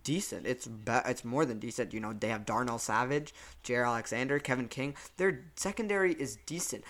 decent. 0.03 0.45
It's 0.45 0.67
be- 0.67 0.91
it's 1.05 1.23
more 1.23 1.45
than 1.45 1.59
decent. 1.59 1.93
You 1.93 1.99
know, 1.99 2.13
they 2.13 2.29
have 2.29 2.45
Darnell 2.45 2.79
Savage, 2.79 3.33
Jaire 3.63 3.85
Alexander, 3.85 4.39
Kevin 4.39 4.67
King. 4.67 4.95
Their 5.17 5.45
secondary 5.55 6.13
is 6.13 6.37
decent, 6.45 6.83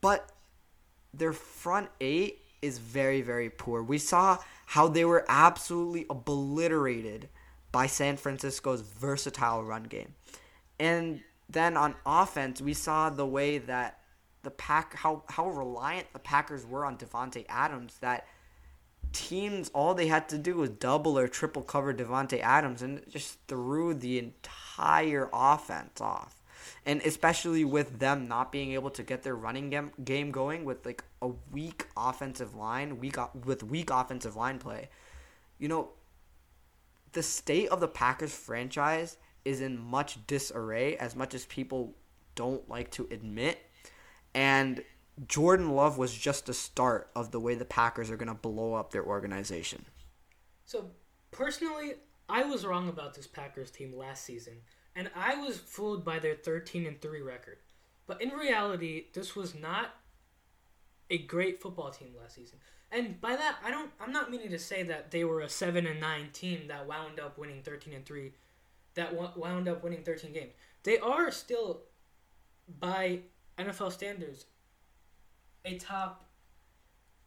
but 0.00 0.30
their 1.12 1.32
front 1.32 1.88
eight 2.00 2.44
is 2.62 2.78
very 2.78 3.22
very 3.22 3.50
poor. 3.50 3.82
We 3.82 3.98
saw 3.98 4.38
how 4.66 4.88
they 4.88 5.04
were 5.04 5.24
absolutely 5.28 6.06
obliterated 6.10 7.28
by 7.72 7.86
San 7.86 8.16
Francisco's 8.16 8.82
versatile 8.82 9.64
run 9.64 9.84
game. 9.84 10.14
And 10.78 11.22
then 11.48 11.76
on 11.76 11.94
offense, 12.06 12.60
we 12.60 12.74
saw 12.74 13.10
the 13.10 13.26
way 13.26 13.58
that 13.58 14.00
the 14.42 14.50
pack 14.50 14.94
how 14.94 15.22
how 15.28 15.48
reliant 15.48 16.06
the 16.12 16.18
Packers 16.18 16.66
were 16.66 16.84
on 16.84 16.96
Davante 16.96 17.44
Adams 17.48 17.98
that 18.00 18.26
teams 19.12 19.70
all 19.74 19.94
they 19.94 20.06
had 20.06 20.28
to 20.28 20.38
do 20.38 20.56
was 20.56 20.70
double 20.70 21.18
or 21.18 21.28
triple 21.28 21.62
cover 21.62 21.92
Davante 21.92 22.40
Adams 22.40 22.82
and 22.82 22.98
it 22.98 23.10
just 23.10 23.38
threw 23.48 23.94
the 23.94 24.18
entire 24.18 25.28
offense 25.32 26.00
off. 26.00 26.36
And 26.86 27.02
especially 27.02 27.64
with 27.64 27.98
them 27.98 28.28
not 28.28 28.52
being 28.52 28.72
able 28.72 28.90
to 28.90 29.02
get 29.02 29.22
their 29.22 29.34
running 29.34 29.70
game, 29.70 29.92
game 30.04 30.30
going 30.30 30.64
with 30.64 30.84
like 30.86 31.04
a 31.20 31.30
weak 31.50 31.86
offensive 31.96 32.54
line, 32.54 32.98
weak 32.98 33.16
with 33.44 33.62
weak 33.62 33.90
offensive 33.90 34.36
line 34.36 34.58
play. 34.58 34.88
You 35.58 35.68
know, 35.68 35.90
the 37.12 37.22
state 37.22 37.68
of 37.68 37.80
the 37.80 37.88
Packers 37.88 38.32
franchise 38.32 39.16
is 39.44 39.60
in 39.60 39.78
much 39.78 40.26
disarray 40.26 40.96
as 40.96 41.16
much 41.16 41.34
as 41.34 41.44
people 41.46 41.94
don't 42.34 42.66
like 42.68 42.90
to 42.92 43.08
admit. 43.10 43.58
And 44.34 44.82
Jordan 45.26 45.70
Love 45.74 45.98
was 45.98 46.14
just 46.16 46.46
the 46.46 46.54
start 46.54 47.10
of 47.14 47.30
the 47.30 47.40
way 47.40 47.54
the 47.54 47.64
Packers 47.64 48.10
are 48.10 48.16
going 48.16 48.28
to 48.28 48.34
blow 48.34 48.74
up 48.74 48.90
their 48.90 49.04
organization. 49.04 49.84
So, 50.64 50.90
personally, 51.30 51.94
I 52.28 52.44
was 52.44 52.64
wrong 52.64 52.88
about 52.88 53.14
this 53.14 53.26
Packers 53.26 53.70
team 53.70 53.94
last 53.94 54.24
season, 54.24 54.58
and 54.94 55.10
I 55.14 55.36
was 55.36 55.58
fooled 55.58 56.04
by 56.04 56.18
their 56.18 56.36
13 56.36 56.86
and 56.86 57.00
3 57.00 57.20
record. 57.22 57.58
But 58.06 58.22
in 58.22 58.30
reality, 58.30 59.06
this 59.12 59.36
was 59.36 59.54
not 59.54 59.94
a 61.10 61.18
great 61.18 61.60
football 61.60 61.90
team 61.90 62.14
last 62.20 62.36
season. 62.36 62.58
And 62.92 63.20
by 63.20 63.36
that, 63.36 63.56
I 63.64 63.70
don't 63.70 63.90
I'm 64.00 64.12
not 64.12 64.30
meaning 64.30 64.50
to 64.50 64.58
say 64.58 64.82
that 64.84 65.10
they 65.10 65.24
were 65.24 65.40
a 65.40 65.48
7 65.48 65.86
and 65.86 66.00
9 66.00 66.30
team 66.32 66.68
that 66.68 66.88
wound 66.88 67.20
up 67.20 67.38
winning 67.38 67.62
13 67.62 67.94
and 67.94 68.04
3 68.04 68.32
that 68.94 69.36
wound 69.36 69.68
up 69.68 69.84
winning 69.84 70.02
13 70.02 70.32
games. 70.32 70.52
They 70.82 70.98
are 70.98 71.30
still 71.30 71.82
by 72.80 73.20
NFL 73.58 73.92
standards 73.92 74.46
a 75.64 75.76
top 75.78 76.26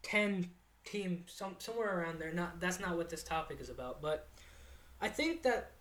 10 0.03 0.49
team 0.85 1.23
some 1.27 1.55
somewhere 1.59 1.99
around 1.99 2.19
there. 2.19 2.31
Not 2.33 2.59
that's 2.59 2.79
not 2.79 2.97
what 2.97 3.09
this 3.09 3.23
topic 3.23 3.59
is 3.61 3.69
about 3.69 4.01
but 4.01 4.29
i 5.01 5.07
think 5.07 5.43
that 5.43 5.71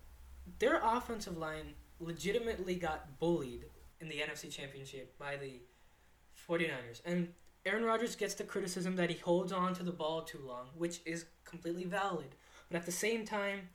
their 0.59 0.81
offensive 0.83 1.37
line 1.37 1.73
legitimately 1.99 2.75
got 2.75 3.19
bullied 3.19 3.65
in 4.01 4.09
the 4.09 4.15
NFC 4.15 4.51
championship 4.51 5.17
by 5.17 5.37
the 5.37 5.61
49ers 6.49 7.01
and 7.05 7.29
Aaron 7.65 7.85
Rodgers 7.85 8.15
gets 8.17 8.33
the 8.33 8.43
criticism 8.43 8.97
that 8.97 9.09
he 9.09 9.17
holds 9.17 9.53
on 9.53 9.73
to 9.75 9.83
the 9.83 9.91
ball 9.91 10.21
too 10.21 10.39
long 10.45 10.67
which 10.75 10.99
is 11.05 11.25
completely 11.45 11.85
valid. 11.85 12.35
But 12.69 12.77
at 12.77 12.85
the 12.85 12.91
same 12.91 13.25
time 13.25 13.69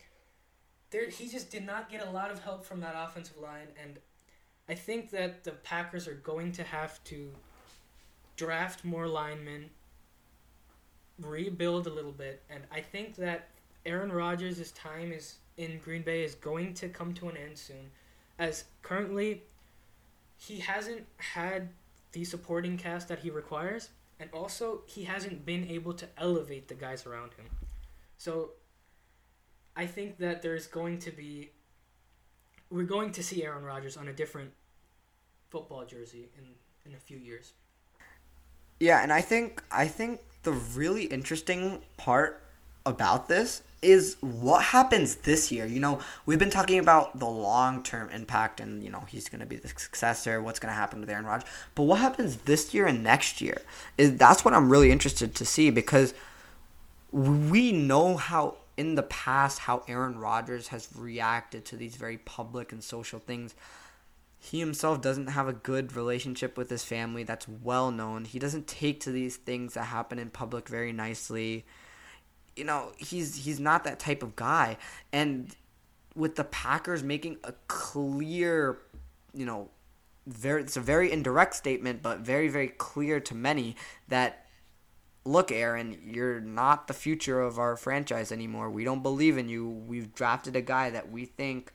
there 0.90 1.08
he 1.08 1.28
just 1.28 1.50
did 1.50 1.64
not 1.64 1.90
get 1.90 2.06
a 2.06 2.11
lot 2.11 2.30
of 2.30 2.40
help 2.40 2.64
from 2.64 2.80
that 2.80 2.94
offensive 2.97 3.38
line. 3.38 3.68
And 3.82 3.99
I 4.68 4.75
think 4.75 5.11
that 5.11 5.44
the 5.44 5.52
Packers 5.52 6.06
are 6.06 6.14
going 6.14 6.52
to 6.52 6.62
have 6.62 7.02
to 7.04 7.32
draft 8.38 8.85
more 8.85 9.09
linemen, 9.09 9.68
rebuild 11.21 11.87
a 11.87 11.90
little 11.90 12.12
bit, 12.12 12.42
and 12.49 12.62
I 12.73 12.80
think 12.80 13.16
that 13.16 13.49
Aaron 13.85 14.12
Rodgers' 14.12 14.71
time 14.73 15.12
is 15.12 15.38
in 15.57 15.80
Green 15.85 16.02
Bay 16.02 16.23
is 16.23 16.37
going 16.37 16.73
to 16.75 16.88
come 16.88 17.12
to 17.14 17.28
an 17.28 17.37
end 17.37 17.59
soon, 17.59 17.90
as 18.38 18.64
currently 18.83 19.42
he 20.37 20.61
hasn't 20.61 21.04
had 21.16 21.68
the 22.12 22.25
supporting 22.25 22.78
cast 22.78 23.09
that 23.09 23.18
he 23.18 23.28
requires, 23.28 23.90
and 24.21 24.30
also 24.33 24.83
he 24.87 25.02
hasn't 25.02 25.45
been 25.45 25.68
able 25.68 25.92
to 25.95 26.07
elevate 26.16 26.68
the 26.68 26.75
guys 26.75 27.07
around 27.07 27.35
him. 27.35 27.47
So 28.16 28.50
I 29.76 29.87
think 29.87 30.18
that 30.18 30.42
there's 30.42 30.66
going 30.68 31.00
to 31.00 31.11
be 31.11 31.50
we're 32.71 32.85
going 32.85 33.12
to 33.12 33.23
see 33.23 33.45
Aaron 33.45 33.64
Rodgers 33.64 33.97
on 33.97 34.09
a 34.09 34.12
different 34.12 34.52
football 35.50 35.85
jersey 35.85 36.28
in 36.38 36.45
in 36.87 36.95
a 36.95 37.00
few 37.00 37.16
years. 37.16 37.52
Yeah, 38.80 39.02
and 39.02 39.12
I 39.12 39.20
think 39.20 39.62
I 39.70 39.88
think 39.88 40.20
the 40.42 40.52
really 40.52 41.04
interesting 41.04 41.82
part 41.97 42.42
about 42.87 43.28
this 43.28 43.62
is 43.80 44.16
what 44.20 44.62
happens 44.62 45.16
this 45.16 45.52
year. 45.52 45.66
You 45.66 45.80
know, 45.80 46.00
we've 46.26 46.38
been 46.38 46.50
talking 46.50 46.78
about 46.78 47.18
the 47.18 47.26
long 47.26 47.82
term 47.82 48.11
impact 48.11 48.61
and, 48.61 48.82
you 48.82 48.90
know, 48.90 49.04
he's 49.08 49.28
going 49.28 49.40
to 49.40 49.47
be 49.47 49.56
the 49.56 49.68
successor, 49.68 50.42
what's 50.42 50.58
going 50.58 50.73
to 50.73 50.76
happen 50.76 51.00
with 51.00 51.08
Aaron 51.11 51.25
Rodgers. 51.25 51.49
But 51.75 51.85
what 51.85 52.00
happens 52.00 52.37
this 52.38 52.75
year 52.75 52.87
and 52.87 53.04
next 53.04 53.40
year? 53.40 53.62
Is 53.97 54.16
that's 54.16 54.44
what 54.44 54.54
I'm 54.54 54.68
really 54.68 54.90
interested 54.90 55.35
to 55.37 55.44
see 55.44 55.70
because 55.70 56.12
we 57.12 57.73
know 57.73 58.16
how 58.16 58.56
in 58.76 58.94
the 58.94 59.02
past 59.04 59.61
how 59.61 59.82
Aaron 59.88 60.18
Rodgers 60.18 60.68
has 60.68 60.88
reacted 60.97 61.64
to 61.66 61.76
these 61.76 61.97
very 61.97 62.18
public 62.18 62.73
and 62.73 62.82
social 62.82 63.18
things 63.18 63.54
he 64.38 64.61
himself 64.61 65.00
doesn't 65.00 65.28
have 65.28 65.49
a 65.49 65.52
good 65.52 65.97
relationship 65.97 66.57
with 66.57 66.71
his 66.71 66.85
family 66.85 67.25
that's 67.25 67.49
well 67.49 67.90
known. 67.90 68.25
He 68.25 68.38
doesn't 68.38 68.66
take 68.66 69.00
to 69.00 69.11
these 69.11 69.37
things 69.37 69.75
that 69.75 69.85
happen 69.85 70.18
in 70.18 70.30
public 70.30 70.68
very 70.68 70.92
nicely. 70.92 71.66
You 72.57 72.64
know, 72.64 72.92
he's 72.97 73.45
he's 73.45 73.59
not 73.59 73.85
that 73.85 73.99
type 73.99 74.23
of 74.23 74.37
guy. 74.37 74.78
And 75.12 75.54
with 76.14 76.37
the 76.37 76.45
Packers 76.45 77.02
making 77.02 77.38
a 77.42 77.52
clear, 77.66 78.78
you 79.35 79.45
know, 79.45 79.71
very 80.26 80.62
it's 80.62 80.76
a 80.76 80.80
very 80.80 81.11
indirect 81.11 81.57
statement, 81.57 82.00
but 82.00 82.21
very 82.21 82.49
very 82.49 82.68
clear 82.68 83.18
to 83.21 83.35
many 83.35 83.75
that 84.07 84.47
look, 85.25 85.50
Aaron, 85.50 85.99
you're 86.04 86.40
not 86.40 86.87
the 86.87 86.95
future 86.95 87.40
of 87.40 87.59
our 87.59 87.76
franchise 87.76 88.30
anymore. 88.30 88.71
We 88.71 88.85
don't 88.85 89.02
believe 89.02 89.37
in 89.37 89.49
you. 89.49 89.68
We've 89.68 90.14
drafted 90.14 90.54
a 90.57 90.62
guy 90.62 90.90
that 90.90 91.11
we 91.11 91.26
think 91.26 91.73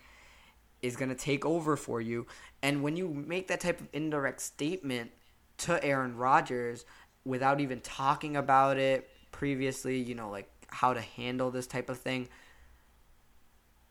is 0.84 0.96
going 0.96 1.10
to 1.10 1.16
take 1.16 1.46
over 1.46 1.76
for 1.76 2.00
you. 2.00 2.28
And 2.62 2.84
when 2.84 2.96
you 2.96 3.08
make 3.08 3.48
that 3.48 3.62
type 3.62 3.80
of 3.82 3.88
indirect 3.94 4.42
statement 4.42 5.12
to 5.60 5.84
Aaron 5.84 6.16
Rodgers 6.18 6.86
without 7.26 7.62
even 7.62 7.80
talking 7.80 8.36
about 8.36 8.78
it 8.78 9.10
previously, 9.32 9.98
you 9.98 10.14
know, 10.14 10.30
like 10.30 10.50
how 10.68 10.94
to 10.94 11.02
handle 11.02 11.50
this 11.50 11.66
type 11.66 11.90
of 11.90 11.98
thing, 11.98 12.28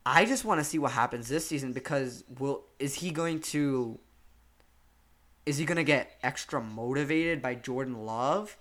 I 0.04 0.24
just 0.24 0.44
want 0.44 0.60
to 0.60 0.64
see 0.64 0.78
what 0.78 0.92
happens 0.92 1.28
this 1.28 1.46
season 1.46 1.72
because 1.72 2.24
will 2.38 2.64
is 2.78 2.94
he 2.94 3.10
going 3.10 3.40
to 3.40 3.98
is 5.46 5.58
he 5.58 5.64
going 5.64 5.76
to 5.76 5.84
get 5.84 6.18
extra 6.22 6.60
motivated 6.60 7.40
by 7.42 7.54
Jordan 7.54 8.04
Love 8.04 8.56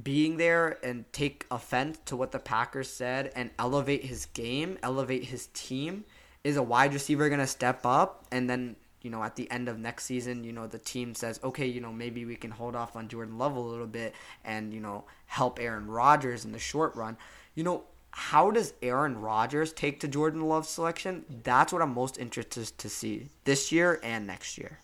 being 0.00 0.36
there 0.36 0.78
and 0.82 1.10
take 1.12 1.46
offense 1.50 1.98
to 2.06 2.16
what 2.16 2.32
the 2.32 2.38
Packers 2.38 2.90
said 2.90 3.32
and 3.34 3.50
elevate 3.58 4.04
his 4.04 4.26
game, 4.26 4.78
elevate 4.82 5.24
his 5.24 5.48
team? 5.48 6.04
Is 6.46 6.56
a 6.56 6.62
wide 6.62 6.92
receiver 6.94 7.28
going 7.28 7.40
to 7.40 7.46
step 7.46 7.80
up 7.84 8.24
and 8.30 8.48
then 8.50 8.76
you 9.02 9.10
know 9.10 9.22
at 9.22 9.36
the 9.36 9.50
end 9.50 9.68
of 9.68 9.78
next 9.78 10.04
season 10.04 10.44
you 10.44 10.52
know 10.52 10.66
the 10.66 10.78
team 10.78 11.14
says 11.14 11.40
okay 11.42 11.66
you 11.66 11.80
know 11.80 11.92
maybe 11.92 12.24
we 12.24 12.36
can 12.36 12.50
hold 12.50 12.76
off 12.76 12.96
on 12.96 13.08
Jordan 13.08 13.38
Love 13.38 13.56
a 13.56 13.60
little 13.60 13.86
bit 13.86 14.14
and 14.44 14.72
you 14.72 14.80
know 14.80 15.04
help 15.26 15.58
Aaron 15.60 15.86
Rodgers 15.88 16.44
in 16.44 16.52
the 16.52 16.58
short 16.58 16.94
run 16.96 17.16
you 17.54 17.64
know 17.64 17.84
how 18.10 18.50
does 18.50 18.72
Aaron 18.82 19.20
Rodgers 19.20 19.72
take 19.72 20.00
to 20.00 20.08
Jordan 20.08 20.42
Love's 20.48 20.68
selection 20.68 21.24
that's 21.42 21.72
what 21.72 21.82
I'm 21.82 21.94
most 21.94 22.18
interested 22.18 22.78
to 22.78 22.88
see 22.88 23.28
this 23.44 23.72
year 23.72 24.00
and 24.02 24.26
next 24.26 24.56
year 24.58 24.80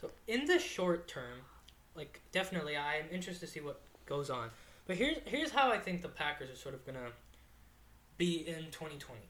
So 0.00 0.10
in 0.26 0.46
the 0.46 0.58
short 0.58 1.08
term, 1.08 1.40
like 1.94 2.20
definitely, 2.32 2.76
I'm 2.76 3.06
interested 3.10 3.46
to 3.46 3.52
see 3.52 3.60
what 3.60 3.80
goes 4.06 4.30
on. 4.30 4.50
But 4.86 4.96
here's 4.96 5.18
here's 5.26 5.50
how 5.50 5.70
I 5.72 5.78
think 5.78 6.02
the 6.02 6.08
Packers 6.08 6.50
are 6.50 6.56
sort 6.56 6.74
of 6.74 6.84
gonna 6.86 7.10
be 8.18 8.46
in 8.48 8.70
2020. 8.70 9.29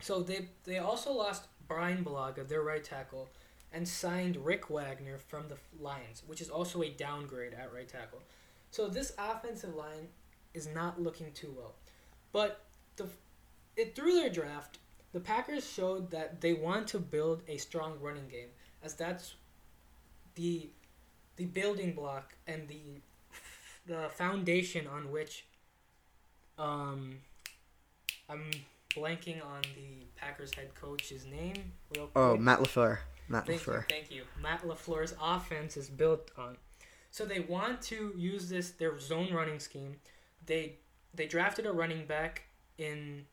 So 0.00 0.22
they 0.22 0.48
they 0.64 0.78
also 0.78 1.12
lost 1.12 1.44
Brian 1.68 2.04
Bulaga, 2.04 2.46
their 2.46 2.62
right 2.62 2.82
tackle, 2.82 3.28
and 3.72 3.86
signed 3.86 4.36
Rick 4.36 4.70
Wagner 4.70 5.18
from 5.18 5.48
the 5.48 5.56
Lions, 5.78 6.22
which 6.26 6.40
is 6.40 6.50
also 6.50 6.82
a 6.82 6.90
downgrade 6.90 7.54
at 7.54 7.72
right 7.72 7.88
tackle. 7.88 8.20
So 8.70 8.88
this 8.88 9.12
offensive 9.18 9.74
line 9.74 10.08
is 10.54 10.68
not 10.68 11.00
looking 11.00 11.32
too 11.32 11.54
well. 11.56 11.74
But 12.32 12.64
the 12.96 13.06
it 13.76 13.94
through 13.94 14.14
their 14.14 14.30
draft, 14.30 14.78
the 15.12 15.20
Packers 15.20 15.68
showed 15.68 16.10
that 16.10 16.40
they 16.40 16.54
want 16.54 16.88
to 16.88 16.98
build 16.98 17.42
a 17.48 17.56
strong 17.56 17.98
running 18.00 18.28
game, 18.28 18.48
as 18.82 18.94
that's 18.94 19.34
the 20.34 20.70
the 21.36 21.46
building 21.46 21.92
block 21.94 22.34
and 22.46 22.68
the 22.68 23.00
the 23.86 24.08
foundation 24.10 24.86
on 24.86 25.10
which 25.10 25.44
um 26.58 27.16
I'm 28.28 28.50
blanking 28.94 29.44
on 29.44 29.62
the 29.74 30.06
Packers 30.16 30.54
head 30.54 30.74
coach's 30.74 31.24
name 31.26 31.72
real 31.94 32.06
quick. 32.06 32.12
Oh, 32.16 32.36
Matt 32.36 32.60
Lafleur. 32.60 32.98
Matt 33.28 33.46
Thank 33.46 33.64
you, 33.66 33.72
Lafleur. 33.72 33.88
thank 33.88 34.10
you. 34.10 34.22
Matt 34.42 34.62
Lafleur's 34.62 35.14
offense 35.22 35.76
is 35.76 35.88
built 35.88 36.30
on. 36.36 36.56
So 37.12 37.24
they 37.24 37.40
want 37.40 37.80
to 37.82 38.12
use 38.16 38.48
this 38.48 38.70
their 38.72 38.98
zone 38.98 39.32
running 39.32 39.58
scheme. 39.60 39.96
They 40.46 40.78
they 41.14 41.26
drafted 41.26 41.66
a 41.66 41.72
running 41.72 42.06
back 42.06 42.42
in 42.78 43.26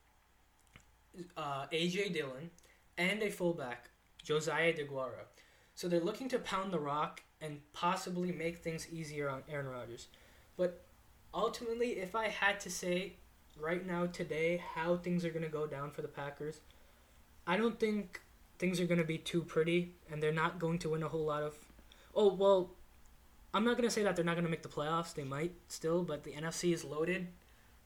uh, 1.36 1.66
AJ 1.72 2.14
Dillon 2.14 2.52
and 2.98 3.22
a 3.24 3.30
fullback 3.30 3.90
Josiah 4.24 4.74
DeGuara. 4.74 5.26
So 5.76 5.88
they're 5.88 6.00
looking 6.00 6.28
to 6.30 6.40
pound 6.40 6.72
the 6.74 6.80
rock 6.80 7.22
and 7.40 7.60
possibly 7.74 8.32
make 8.32 8.58
things 8.58 8.88
easier 8.92 9.30
on 9.30 9.44
Aaron 9.50 9.68
Rodgers. 9.68 10.08
But 10.56 10.86
ultimately, 11.34 12.00
if 12.00 12.16
I 12.16 12.30
had 12.30 12.60
to 12.62 12.70
say 12.72 13.14
right 13.60 13.86
now 13.86 14.06
today 14.06 14.64
how 14.76 14.98
things 14.98 15.26
are 15.26 15.30
going 15.30 15.44
to 15.44 15.50
go 15.50 15.68
down 15.68 15.92
for 15.92 16.02
the 16.02 16.08
Packers, 16.08 16.62
I 17.46 17.58
don't 17.58 17.80
think 17.80 18.22
things 18.60 18.80
are 18.80 18.86
going 18.86 19.00
to 19.00 19.06
be 19.06 19.18
too 19.18 19.44
pretty 19.44 19.94
and 20.12 20.22
they're 20.22 20.32
not 20.32 20.60
going 20.60 20.80
to 20.80 20.90
win 20.90 21.04
a 21.04 21.08
whole 21.08 21.26
lot 21.26 21.44
of 21.44 21.56
Oh, 22.16 22.34
well, 22.34 22.72
I'm 23.54 23.64
not 23.64 23.78
going 23.78 23.88
to 23.88 23.94
say 23.94 24.02
that 24.02 24.16
they're 24.16 24.26
not 24.26 24.34
going 24.34 24.44
to 24.44 24.50
make 24.50 24.64
the 24.64 24.70
playoffs. 24.70 25.14
They 25.14 25.24
might 25.24 25.54
still, 25.68 26.04
but 26.04 26.24
the 26.24 26.32
NFC 26.32 26.74
is 26.74 26.84
loaded 26.84 27.28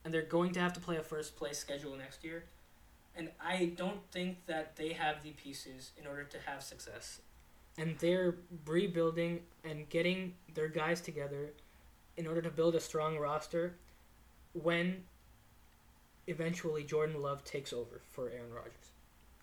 and 0.04 0.12
they're 0.12 0.22
going 0.22 0.52
to 0.52 0.60
have 0.60 0.72
to 0.72 0.80
play 0.80 0.96
a 0.96 1.02
first 1.02 1.36
place 1.36 1.58
schedule 1.58 1.94
next 1.96 2.24
year. 2.24 2.44
And 3.14 3.28
I 3.38 3.72
don't 3.76 4.00
think 4.10 4.46
that 4.46 4.76
they 4.76 4.94
have 4.94 5.22
the 5.22 5.32
pieces 5.32 5.92
in 6.00 6.06
order 6.06 6.24
to 6.24 6.38
have 6.46 6.62
success. 6.62 7.20
And 7.76 7.98
they're 7.98 8.36
rebuilding 8.66 9.40
and 9.64 9.86
getting 9.90 10.34
their 10.54 10.68
guys 10.68 11.02
together 11.02 11.52
in 12.16 12.26
order 12.26 12.40
to 12.40 12.50
build 12.50 12.74
a 12.74 12.80
strong 12.80 13.18
roster 13.18 13.76
when 14.54 15.04
eventually 16.32 16.82
Jordan 16.82 17.22
Love 17.22 17.44
takes 17.44 17.72
over 17.72 18.00
for 18.10 18.30
Aaron 18.30 18.52
Rodgers. 18.52 18.72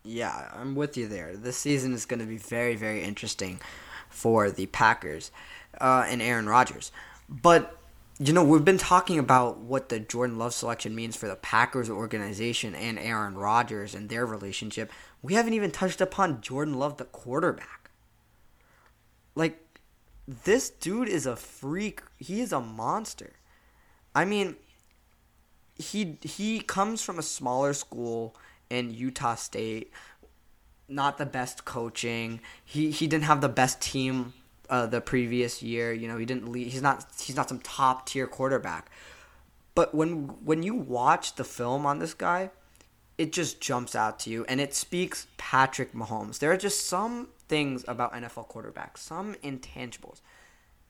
Yeah, 0.04 0.50
I'm 0.54 0.76
with 0.76 0.98
you 0.98 1.08
there. 1.08 1.38
This 1.38 1.58
season 1.58 1.94
is 1.94 2.06
going 2.06 2.20
to 2.20 2.26
be 2.26 2.38
very, 2.38 2.76
very 2.76 3.04
interesting 3.04 3.62
for 4.10 4.50
the 4.50 4.66
Packers 4.66 5.32
uh, 5.80 6.06
and 6.08 6.22
Aaron 6.22 6.50
Rodgers. 6.50 6.92
But, 7.30 7.78
you 8.18 8.34
know, 8.34 8.44
we've 8.44 8.66
been 8.66 8.78
talking 8.78 9.20
about 9.20 9.60
what 9.60 9.90
the 9.90 10.00
Jordan 10.00 10.38
Love 10.38 10.54
selection 10.54 10.96
means 10.96 11.16
for 11.16 11.28
the 11.28 11.36
Packers 11.36 11.90
organization 11.90 12.76
and 12.76 12.98
Aaron 12.98 13.36
Rodgers 13.36 13.94
and 13.94 14.10
their 14.10 14.26
relationship. 14.26 14.92
We 15.22 15.36
haven't 15.36 15.54
even 15.54 15.72
touched 15.72 16.02
upon 16.02 16.42
Jordan 16.42 16.76
Love, 16.76 16.98
the 16.98 17.06
quarterback. 17.06 17.92
Like, 19.36 19.64
this 20.28 20.70
dude 20.70 21.10
is 21.10 21.26
a 21.26 21.36
freak. 21.36 22.02
He 22.18 22.42
is 22.42 22.52
a 22.52 22.60
monster. 22.60 23.34
I 24.16 24.26
mean, 24.26 24.56
he 25.80 26.18
he 26.22 26.60
comes 26.60 27.02
from 27.02 27.18
a 27.18 27.24
smaller 27.24 27.74
school 27.74 28.36
in 28.70 28.92
Utah 28.92 29.36
State. 29.36 29.92
Not 30.88 31.18
the 31.18 31.26
best 31.26 31.66
coaching. 31.66 32.42
He 32.64 32.92
he 32.92 33.08
didn't 33.08 33.26
have 33.26 33.42
the 33.42 33.50
best 33.50 33.82
team 33.82 34.34
uh, 34.70 34.86
the 34.86 35.02
previous 35.02 35.64
year. 35.64 35.94
You 35.94 36.08
know, 36.08 36.18
he 36.18 36.26
didn't 36.26 36.52
lead, 36.52 36.68
he's 36.68 36.82
not 36.82 37.08
he's 37.20 37.36
not 37.36 37.50
some 37.50 37.60
top 37.60 38.06
tier 38.06 38.28
quarterback. 38.28 38.92
But 39.74 39.96
when 39.96 40.28
when 40.44 40.62
you 40.62 40.76
watch 40.76 41.36
the 41.36 41.44
film 41.44 41.86
on 41.86 42.00
this 42.00 42.14
guy, 42.14 42.52
it 43.18 43.32
just 43.32 43.62
jumps 43.62 43.96
out 43.96 44.20
to 44.20 44.30
you 44.30 44.46
and 44.50 44.60
it 44.60 44.76
speaks 44.76 45.28
Patrick 45.38 45.94
Mahomes. 45.94 46.40
There 46.40 46.52
are 46.52 46.58
just 46.58 46.88
some 46.88 47.30
things 47.48 47.86
about 47.88 48.14
NFL 48.14 48.50
quarterbacks, 48.50 48.98
some 48.98 49.36
intangibles 49.36 50.20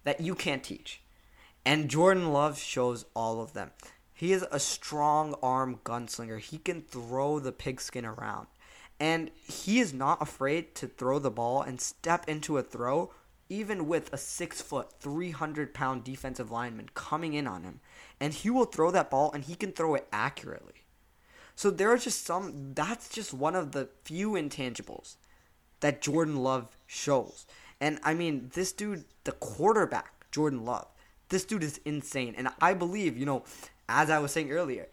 that 0.04 0.22
you 0.22 0.34
can't 0.34 0.64
teach. 0.64 1.02
And 1.66 1.90
Jordan 1.90 2.32
Love 2.32 2.58
shows 2.58 3.06
all 3.16 3.42
of 3.42 3.54
them. 3.54 3.72
He 4.20 4.34
is 4.34 4.46
a 4.52 4.60
strong 4.60 5.34
arm 5.42 5.80
gunslinger. 5.86 6.42
He 6.42 6.58
can 6.58 6.82
throw 6.82 7.40
the 7.40 7.54
pigskin 7.54 8.06
around. 8.06 8.48
And 9.00 9.32
he 9.48 9.80
is 9.80 9.94
not 9.94 10.22
afraid 10.22 10.76
to 10.76 10.88
throw 10.88 11.20
the 11.20 11.32
ball 11.32 11.62
and 11.62 11.80
step 11.80 12.28
into 12.28 12.58
a 12.58 12.62
throw, 12.62 13.14
even 13.48 13.88
with 13.88 14.12
a 14.12 14.18
six 14.18 14.62
foot, 14.62 14.92
300 15.00 15.74
pound 15.74 16.04
defensive 16.04 16.52
lineman 16.52 16.90
coming 16.94 17.34
in 17.34 17.48
on 17.48 17.64
him. 17.64 17.80
And 18.20 18.34
he 18.34 18.50
will 18.50 18.66
throw 18.66 18.92
that 18.92 19.10
ball 19.10 19.32
and 19.32 19.46
he 19.46 19.56
can 19.56 19.72
throw 19.72 19.96
it 19.96 20.06
accurately. 20.12 20.84
So 21.56 21.72
there 21.72 21.90
are 21.90 21.98
just 21.98 22.26
some, 22.26 22.74
that's 22.74 23.08
just 23.08 23.34
one 23.34 23.56
of 23.56 23.72
the 23.72 23.88
few 24.04 24.32
intangibles 24.32 25.16
that 25.80 26.02
Jordan 26.02 26.36
Love 26.36 26.78
shows. 26.88 27.46
And 27.80 28.00
I 28.04 28.16
mean, 28.16 28.52
this 28.54 28.74
dude, 28.74 29.06
the 29.24 29.32
quarterback, 29.32 30.30
Jordan 30.30 30.66
Love, 30.66 30.88
this 31.30 31.46
dude 31.46 31.64
is 31.64 31.80
insane. 31.86 32.36
And 32.38 32.50
I 32.60 32.74
believe, 32.74 33.18
you 33.18 33.26
know, 33.26 33.46
as 33.90 34.10
I 34.10 34.20
was 34.20 34.32
saying 34.32 34.52
earlier, 34.52 34.88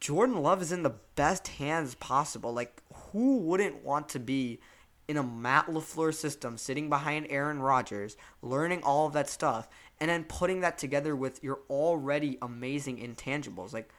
Jordan 0.00 0.42
Love 0.42 0.60
is 0.60 0.72
in 0.72 0.82
the 0.82 0.96
best 1.14 1.48
hands 1.48 1.94
possible. 1.94 2.52
Like, 2.52 2.82
who 2.92 3.38
wouldn't 3.38 3.84
want 3.84 4.08
to 4.10 4.18
be 4.18 4.60
in 5.08 5.16
a 5.16 5.22
Matt 5.22 5.66
LaFleur 5.68 6.12
system, 6.12 6.58
sitting 6.58 6.88
behind 6.88 7.26
Aaron 7.30 7.60
Rodgers, 7.60 8.16
learning 8.42 8.82
all 8.82 9.06
of 9.06 9.12
that 9.12 9.30
stuff, 9.30 9.68
and 10.00 10.10
then 10.10 10.24
putting 10.24 10.60
that 10.60 10.76
together 10.76 11.14
with 11.14 11.42
your 11.42 11.60
already 11.70 12.36
amazing 12.42 12.98
intangibles? 12.98 13.72
Like, 13.72 13.90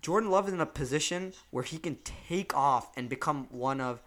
Jordan 0.00 0.30
Love 0.30 0.48
is 0.48 0.54
in 0.54 0.60
a 0.60 0.66
position 0.66 1.32
where 1.50 1.64
he 1.64 1.78
can 1.78 1.96
take 2.04 2.56
off 2.56 2.90
and 2.96 3.08
become 3.08 3.46
one 3.50 3.80
of 3.80 4.02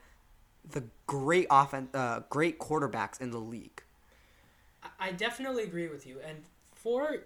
the 0.70 0.84
great 1.06 1.48
offen- 1.50 1.90
uh, 1.94 2.22
great 2.30 2.60
quarterbacks 2.60 3.22
in 3.22 3.32
the 3.32 3.40
league. 3.40 3.84
I 5.00 5.12
definitely 5.12 5.64
agree 5.64 5.88
with 5.88 6.06
you. 6.06 6.20
And 6.20 6.44
for 6.74 7.18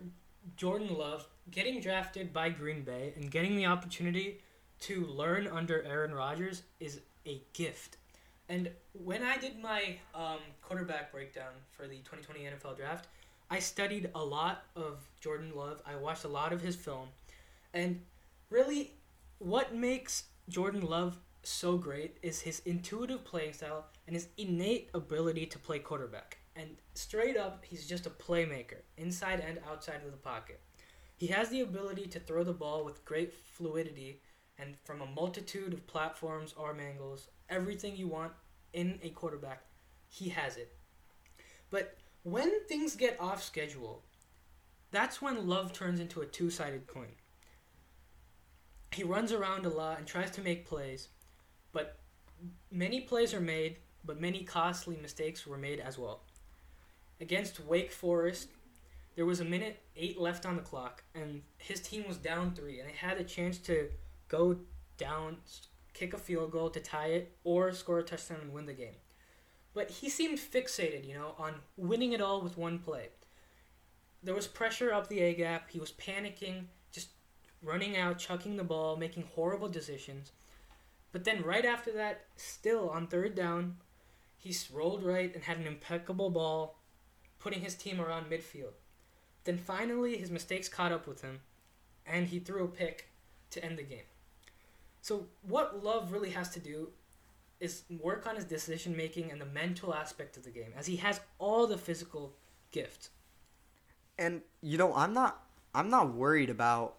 Jordan 0.56 0.96
Love 0.98 1.28
getting 1.50 1.82
drafted 1.82 2.34
by 2.34 2.50
Green 2.50 2.82
Bay 2.84 3.14
and 3.16 3.30
getting 3.30 3.56
the 3.56 3.66
opportunity 3.66 4.42
to 4.82 5.06
learn 5.06 5.48
under 5.48 5.84
Aaron 5.84 6.14
Rodgers 6.14 6.64
is 6.80 7.02
a 7.26 7.42
gift. 7.54 7.98
And 8.50 8.70
when 8.94 9.24
I 9.24 9.38
did 9.38 9.62
my 9.62 9.96
um, 10.14 10.40
quarterback 10.62 11.12
breakdown 11.12 11.54
for 11.72 11.88
the 11.88 11.98
2020 11.98 12.42
NFL 12.42 12.76
draft, 12.78 13.08
I 13.50 13.60
studied 13.60 14.10
a 14.16 14.24
lot 14.24 14.64
of 14.76 15.08
Jordan 15.20 15.52
Love. 15.56 15.82
I 15.86 15.96
watched 15.96 16.26
a 16.26 16.30
lot 16.30 16.52
of 16.54 16.62
his 16.62 16.76
film. 16.76 17.10
And 17.74 18.02
really, 18.50 18.94
what 19.40 19.76
makes 19.76 20.26
Jordan 20.50 20.82
Love 20.82 21.18
so 21.44 21.78
great 21.78 22.18
is 22.22 22.42
his 22.42 22.62
intuitive 22.66 23.24
playing 23.24 23.54
style 23.54 23.86
and 24.08 24.16
his 24.16 24.28
innate 24.38 24.90
ability 24.94 25.46
to 25.48 25.60
play 25.60 25.80
quarterback. 25.80 26.38
And 26.56 26.78
straight 26.94 27.38
up, 27.38 27.64
he's 27.66 27.88
just 27.88 28.06
a 28.06 28.10
playmaker, 28.10 28.82
inside 28.98 29.40
and 29.40 29.60
outside 29.70 30.02
of 30.06 30.12
the 30.12 30.18
pocket. 30.18 30.60
He 31.16 31.28
has 31.28 31.50
the 31.50 31.62
ability 31.62 32.08
to 32.08 32.20
throw 32.20 32.44
the 32.44 32.54
ball 32.54 32.84
with 32.84 33.06
great 33.06 33.34
fluidity 33.34 34.22
and 34.58 34.76
from 34.84 35.02
a 35.02 35.06
multitude 35.06 35.74
of 35.74 35.88
platforms, 35.88 36.54
arm 36.58 36.80
angles, 36.80 37.30
everything 37.50 37.96
you 37.96 38.08
want 38.08 38.34
in 38.74 39.00
a 39.02 39.10
quarterback, 39.10 39.64
he 40.08 40.30
has 40.30 40.58
it. 40.58 40.74
But 41.70 41.98
when 42.24 42.66
things 42.68 42.96
get 42.96 43.20
off 43.20 43.44
schedule, 43.44 44.04
that's 44.92 45.22
when 45.22 45.48
love 45.48 45.74
turns 45.74 46.00
into 46.00 46.22
a 46.22 46.26
two 46.26 46.50
sided 46.50 46.86
coin. 46.86 47.14
He 48.92 49.04
runs 49.04 49.32
around 49.32 49.66
a 49.66 49.70
lot 49.70 49.98
and 49.98 50.06
tries 50.06 50.32
to 50.32 50.42
make 50.42 50.68
plays, 50.68 51.08
but 51.72 51.98
many 52.70 53.02
plays 53.02 53.34
are 53.34 53.42
made, 53.42 53.78
but 54.04 54.20
many 54.20 54.44
costly 54.44 54.98
mistakes 55.02 55.48
were 55.48 55.58
made 55.58 55.80
as 55.80 55.98
well. 55.98 56.24
Against 57.22 57.64
Wake 57.64 57.92
Forest, 57.92 58.50
there 59.16 59.28
was 59.28 59.40
a 59.40 59.46
minute 59.46 59.80
eight 59.96 60.20
left 60.20 60.44
on 60.44 60.56
the 60.56 60.64
clock, 60.64 61.04
and 61.14 61.44
his 61.60 61.80
team 61.80 62.04
was 62.08 62.18
down 62.18 62.56
three, 62.56 62.80
and 62.80 62.90
they 62.90 62.94
had 62.94 63.20
a 63.20 63.24
chance 63.24 63.60
to 63.60 63.90
go 64.28 64.58
down, 64.98 65.38
kick 65.94 66.16
a 66.16 66.18
field 66.18 66.52
goal 66.52 66.72
to 66.72 66.80
tie 66.80 67.10
it, 67.10 67.38
or 67.44 67.72
score 67.74 68.00
a 68.00 68.04
touchdown 68.04 68.40
and 68.42 68.52
win 68.52 68.66
the 68.66 68.74
game. 68.74 68.96
But 69.76 69.92
he 69.92 70.10
seemed 70.10 70.40
fixated, 70.40 71.08
you 71.08 71.14
know, 71.14 71.36
on 71.38 71.54
winning 71.78 72.14
it 72.14 72.22
all 72.22 72.42
with 72.42 72.58
one 72.58 72.80
play. 72.80 73.10
There 74.24 74.36
was 74.36 74.48
pressure 74.48 74.92
up 74.92 75.08
the 75.08 75.20
A 75.22 75.36
gap. 75.36 75.70
He 75.70 75.80
was 75.80 75.92
panicking, 75.92 76.66
just 76.92 77.10
running 77.64 77.96
out, 77.98 78.18
chucking 78.18 78.58
the 78.58 78.64
ball, 78.64 78.98
making 78.98 79.26
horrible 79.36 79.70
decisions. 79.70 80.32
But 81.12 81.24
then 81.24 81.44
right 81.44 81.66
after 81.66 81.92
that, 81.94 82.26
still 82.36 82.90
on 82.90 83.06
third 83.06 83.36
down, 83.36 83.78
He 84.38 84.56
rolled 84.74 85.04
right 85.04 85.34
and 85.36 85.44
had 85.44 85.58
an 85.58 85.68
impeccable 85.68 86.32
ball, 86.32 86.81
putting 87.42 87.62
his 87.62 87.76
team 87.76 88.00
around 88.00 88.30
midfield. 88.30 88.74
Then 89.44 89.58
finally, 89.58 90.18
his 90.18 90.30
mistakes 90.30 90.70
caught 90.70 90.92
up 90.92 91.08
with 91.08 91.22
him, 91.22 91.40
and 92.06 92.28
he 92.28 92.40
threw 92.40 92.64
a 92.64 92.68
pick 92.68 93.10
to 93.50 93.64
end 93.64 93.78
the 93.78 93.84
game. 93.84 94.06
So, 95.02 95.26
what 95.42 95.84
Love 95.84 96.12
really 96.12 96.30
has 96.30 96.50
to 96.52 96.60
do 96.60 96.90
is 97.60 97.84
work 98.02 98.28
on 98.28 98.36
his 98.36 98.46
decision 98.46 98.96
making 98.96 99.32
and 99.32 99.42
the 99.42 99.46
mental 99.46 99.94
aspect 99.94 100.38
of 100.38 100.44
the 100.44 100.52
game, 100.52 100.74
as 100.78 100.86
he 100.86 100.98
has 100.98 101.20
all 101.40 101.68
the 101.68 101.78
physical 101.78 102.34
gift. 102.72 103.10
And 104.18 104.42
you 104.62 104.78
know, 104.78 104.94
I'm 104.96 105.14
not 105.14 105.44
I'm 105.74 105.90
not 105.90 106.14
worried 106.14 106.50
about 106.50 106.98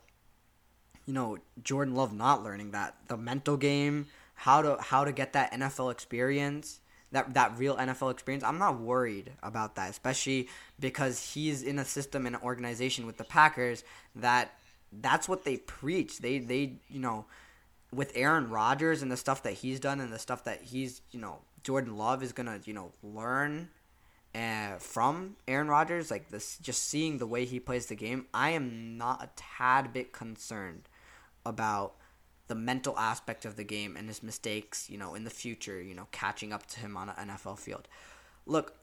you 1.06 1.12
know 1.12 1.38
Jordan 1.62 1.94
Love 1.94 2.12
not 2.12 2.42
learning 2.42 2.72
that 2.72 2.96
the 3.06 3.16
mental 3.16 3.56
game, 3.56 4.06
how 4.34 4.62
to 4.62 4.76
how 4.80 5.04
to 5.04 5.12
get 5.12 5.32
that 5.34 5.52
NFL 5.52 5.92
experience, 5.92 6.80
that 7.12 7.34
that 7.34 7.58
real 7.58 7.76
NFL 7.76 8.10
experience. 8.10 8.44
I'm 8.44 8.58
not 8.58 8.80
worried 8.80 9.32
about 9.42 9.76
that, 9.76 9.90
especially 9.90 10.48
because 10.80 11.34
he's 11.34 11.62
in 11.62 11.78
a 11.78 11.84
system 11.84 12.26
and 12.26 12.36
an 12.36 12.42
organization 12.42 13.06
with 13.06 13.16
the 13.16 13.24
Packers 13.24 13.84
that 14.16 14.54
that's 15.00 15.28
what 15.28 15.44
they 15.44 15.58
preach. 15.58 16.18
They 16.18 16.38
they 16.38 16.74
you 16.88 17.00
know 17.00 17.26
with 17.92 18.12
Aaron 18.14 18.50
Rodgers 18.50 19.02
and 19.02 19.12
the 19.12 19.16
stuff 19.16 19.42
that 19.44 19.54
he's 19.54 19.78
done 19.78 20.00
and 20.00 20.12
the 20.12 20.18
stuff 20.18 20.44
that 20.44 20.62
he's 20.62 21.02
you 21.10 21.20
know 21.20 21.38
Jordan 21.62 21.96
Love 21.96 22.22
is 22.22 22.32
gonna 22.32 22.60
you 22.64 22.74
know 22.74 22.92
learn 23.02 23.68
uh, 24.34 24.76
from 24.78 25.36
Aaron 25.46 25.68
Rodgers, 25.68 26.10
like 26.10 26.30
this, 26.30 26.58
just 26.58 26.84
seeing 26.84 27.18
the 27.18 27.26
way 27.26 27.44
he 27.44 27.60
plays 27.60 27.86
the 27.86 27.94
game, 27.94 28.26
I 28.32 28.50
am 28.50 28.96
not 28.96 29.22
a 29.22 29.28
tad 29.36 29.92
bit 29.92 30.12
concerned 30.12 30.88
about 31.44 31.94
the 32.48 32.54
mental 32.54 32.98
aspect 32.98 33.44
of 33.44 33.56
the 33.56 33.64
game 33.64 33.96
and 33.96 34.08
his 34.08 34.22
mistakes, 34.22 34.90
you 34.90 34.98
know, 34.98 35.14
in 35.14 35.24
the 35.24 35.30
future, 35.30 35.80
you 35.80 35.94
know, 35.94 36.08
catching 36.12 36.52
up 36.52 36.66
to 36.66 36.80
him 36.80 36.96
on 36.96 37.08
an 37.08 37.28
NFL 37.28 37.58
field. 37.58 37.88
Look, 38.46 38.74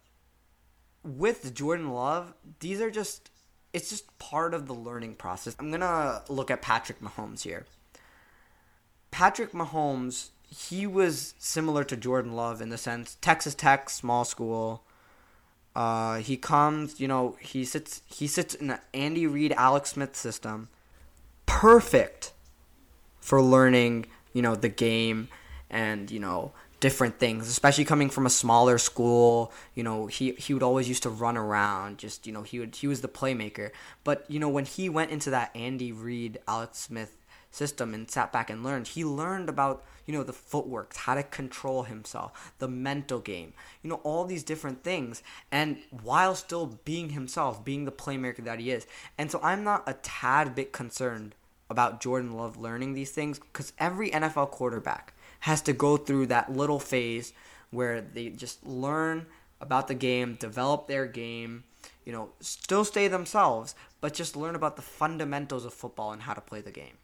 with 1.03 1.53
Jordan 1.53 1.91
Love, 1.91 2.33
these 2.59 2.81
are 2.81 2.91
just 2.91 3.29
it's 3.73 3.89
just 3.89 4.17
part 4.17 4.53
of 4.53 4.67
the 4.67 4.73
learning 4.73 5.15
process. 5.15 5.55
I'm 5.59 5.69
going 5.69 5.81
to 5.81 6.23
look 6.27 6.49
at 6.49 6.61
Patrick 6.61 7.01
Mahomes 7.01 7.43
here. 7.43 7.65
Patrick 9.11 9.51
Mahomes, 9.51 10.29
he 10.47 10.87
was 10.87 11.35
similar 11.37 11.83
to 11.83 11.95
Jordan 11.95 12.33
Love 12.33 12.61
in 12.61 12.69
the 12.69 12.77
sense 12.77 13.17
Texas 13.21 13.55
Tech, 13.55 13.89
small 13.89 14.25
school. 14.25 14.83
Uh, 15.75 16.17
he 16.17 16.35
comes, 16.35 16.99
you 16.99 17.07
know, 17.07 17.37
he 17.39 17.63
sits 17.63 18.01
he 18.07 18.27
sits 18.27 18.55
in 18.55 18.67
the 18.67 18.79
Andy 18.93 19.27
Reid, 19.27 19.53
Alex 19.53 19.91
Smith 19.91 20.15
system. 20.15 20.69
Perfect 21.45 22.33
for 23.19 23.41
learning, 23.41 24.07
you 24.33 24.41
know, 24.41 24.55
the 24.55 24.69
game 24.69 25.29
and, 25.69 26.09
you 26.09 26.19
know, 26.19 26.53
different 26.79 27.19
things, 27.19 27.47
especially 27.49 27.85
coming 27.85 28.09
from 28.09 28.25
a 28.25 28.29
smaller 28.29 28.77
school. 28.77 29.51
You 29.75 29.83
know, 29.83 30.07
he 30.07 30.31
he 30.33 30.53
would 30.53 30.63
always 30.63 30.87
used 30.87 31.03
to 31.03 31.09
run 31.09 31.37
around. 31.37 31.97
Just 31.97 32.25
you 32.25 32.33
know, 32.33 32.43
he 32.43 32.59
would 32.59 32.75
he 32.75 32.87
was 32.87 33.01
the 33.01 33.07
playmaker. 33.07 33.71
But 34.03 34.25
you 34.29 34.39
know, 34.39 34.49
when 34.49 34.65
he 34.65 34.89
went 34.89 35.11
into 35.11 35.29
that 35.31 35.51
Andy 35.55 35.91
Reid, 35.91 36.39
Alex 36.47 36.79
Smith 36.79 37.15
system 37.51 37.95
and 37.95 38.09
sat 38.09 38.31
back 38.31 38.49
and 38.49 38.63
learned, 38.63 38.87
he 38.87 39.03
learned 39.03 39.49
about 39.49 39.83
you 40.05 40.13
know 40.13 40.23
the 40.23 40.33
footwork, 40.33 40.95
how 40.95 41.15
to 41.15 41.23
control 41.23 41.83
himself, 41.83 42.53
the 42.59 42.67
mental 42.67 43.19
game, 43.19 43.53
you 43.83 43.89
know, 43.89 43.99
all 44.03 44.25
these 44.25 44.43
different 44.43 44.83
things, 44.83 45.21
and 45.51 45.77
while 46.03 46.35
still 46.35 46.79
being 46.85 47.09
himself, 47.09 47.63
being 47.65 47.85
the 47.85 47.91
playmaker 47.91 48.43
that 48.43 48.59
he 48.59 48.71
is. 48.71 48.87
And 49.17 49.29
so 49.29 49.39
I'm 49.43 49.63
not 49.63 49.83
a 49.87 49.93
tad 49.93 50.55
bit 50.55 50.71
concerned 50.71 51.35
about 51.69 52.01
Jordan 52.01 52.35
Love 52.35 52.57
learning 52.57 52.93
these 52.93 53.11
things 53.11 53.39
because 53.39 53.73
every 53.77 54.09
NFL 54.09 54.51
quarterback 54.51 55.13
has 55.41 55.61
to 55.63 55.73
go 55.73 55.97
through 55.97 56.27
that 56.27 56.51
little 56.51 56.79
phase 56.79 57.33
where 57.71 58.01
they 58.01 58.29
just 58.29 58.65
learn 58.65 59.27
about 59.61 59.87
the 59.87 59.93
game, 59.93 60.35
develop 60.35 60.87
their 60.87 61.05
game, 61.05 61.63
you 62.05 62.11
know, 62.11 62.29
still 62.39 62.83
stay 62.83 63.07
themselves, 63.07 63.75
but 64.01 64.13
just 64.13 64.35
learn 64.35 64.55
about 64.55 64.75
the 64.75 64.81
fundamentals 64.81 65.65
of 65.65 65.73
football 65.73 66.11
and 66.11 66.23
how 66.23 66.33
to 66.33 66.41
play 66.41 66.61
the 66.61 66.71
game. 66.71 66.97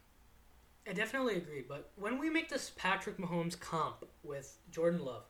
I 0.88 0.92
definitely 0.92 1.36
agree, 1.36 1.64
but 1.68 1.90
when 1.96 2.18
we 2.18 2.30
make 2.30 2.48
this 2.48 2.70
Patrick 2.76 3.18
Mahomes 3.18 3.58
comp 3.58 4.04
with 4.22 4.58
Jordan 4.70 5.04
Love, 5.04 5.24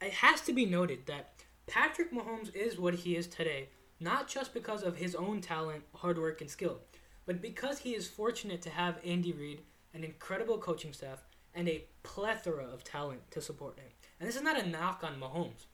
it 0.00 0.12
has 0.12 0.40
to 0.42 0.52
be 0.52 0.64
noted 0.64 1.06
that 1.06 1.34
Patrick 1.66 2.12
Mahomes 2.12 2.54
is 2.54 2.78
what 2.78 2.94
he 2.94 3.16
is 3.16 3.26
today, 3.26 3.68
not 4.00 4.28
just 4.28 4.54
because 4.54 4.82
of 4.82 4.96
his 4.96 5.14
own 5.14 5.40
talent, 5.40 5.84
hard 5.94 6.18
work, 6.18 6.40
and 6.40 6.50
skill, 6.50 6.80
but 7.26 7.40
because 7.40 7.78
he 7.78 7.94
is 7.94 8.08
fortunate 8.08 8.62
to 8.62 8.70
have 8.70 8.98
Andy 9.04 9.32
Reid, 9.32 9.62
an 9.94 10.04
incredible 10.04 10.58
coaching 10.58 10.92
staff, 10.92 11.22
and 11.54 11.68
a 11.68 11.84
plethora 12.02 12.64
of 12.64 12.82
talent 12.82 13.30
to 13.30 13.40
support 13.40 13.78
him. 13.78 13.86
And 14.18 14.28
this 14.28 14.36
is 14.36 14.42
not 14.42 14.58
a 14.58 14.66
knock 14.66 15.02
on 15.04 15.20
Mahomes. 15.20 15.66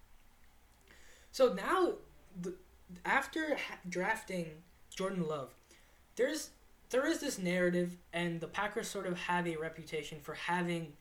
So 1.30 1.52
now, 1.52 1.94
the, 2.40 2.54
after 3.04 3.54
ha- 3.54 3.78
drafting 3.88 4.46
Jordan 4.94 5.26
Love, 5.26 5.54
there's 6.16 6.50
there 6.90 7.06
is 7.06 7.20
this 7.20 7.38
narrative, 7.38 7.96
and 8.12 8.40
the 8.40 8.46
Packers 8.46 8.88
sort 8.88 9.06
of 9.06 9.18
have 9.18 9.46
a 9.46 9.56
reputation 9.56 10.18
for 10.20 10.34
having, 10.34 10.94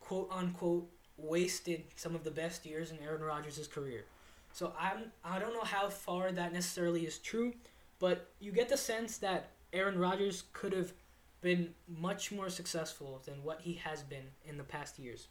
quote 0.00 0.28
unquote, 0.32 0.88
wasted 1.16 1.84
some 1.94 2.14
of 2.14 2.24
the 2.24 2.30
best 2.30 2.66
years 2.66 2.90
in 2.90 2.98
Aaron 3.02 3.22
Rodgers' 3.22 3.68
career. 3.68 4.04
So 4.52 4.72
I'm 4.78 5.12
I 5.24 5.38
don't 5.38 5.54
know 5.54 5.64
how 5.64 5.88
far 5.88 6.32
that 6.32 6.52
necessarily 6.52 7.06
is 7.06 7.18
true, 7.18 7.54
but 7.98 8.28
you 8.40 8.52
get 8.52 8.68
the 8.68 8.76
sense 8.76 9.18
that 9.18 9.50
Aaron 9.72 9.98
Rodgers 9.98 10.44
could 10.52 10.72
have 10.72 10.92
been 11.40 11.74
much 11.88 12.30
more 12.30 12.50
successful 12.50 13.22
than 13.24 13.42
what 13.42 13.62
he 13.62 13.74
has 13.74 14.02
been 14.02 14.26
in 14.44 14.56
the 14.58 14.64
past 14.64 14.98
years. 14.98 15.28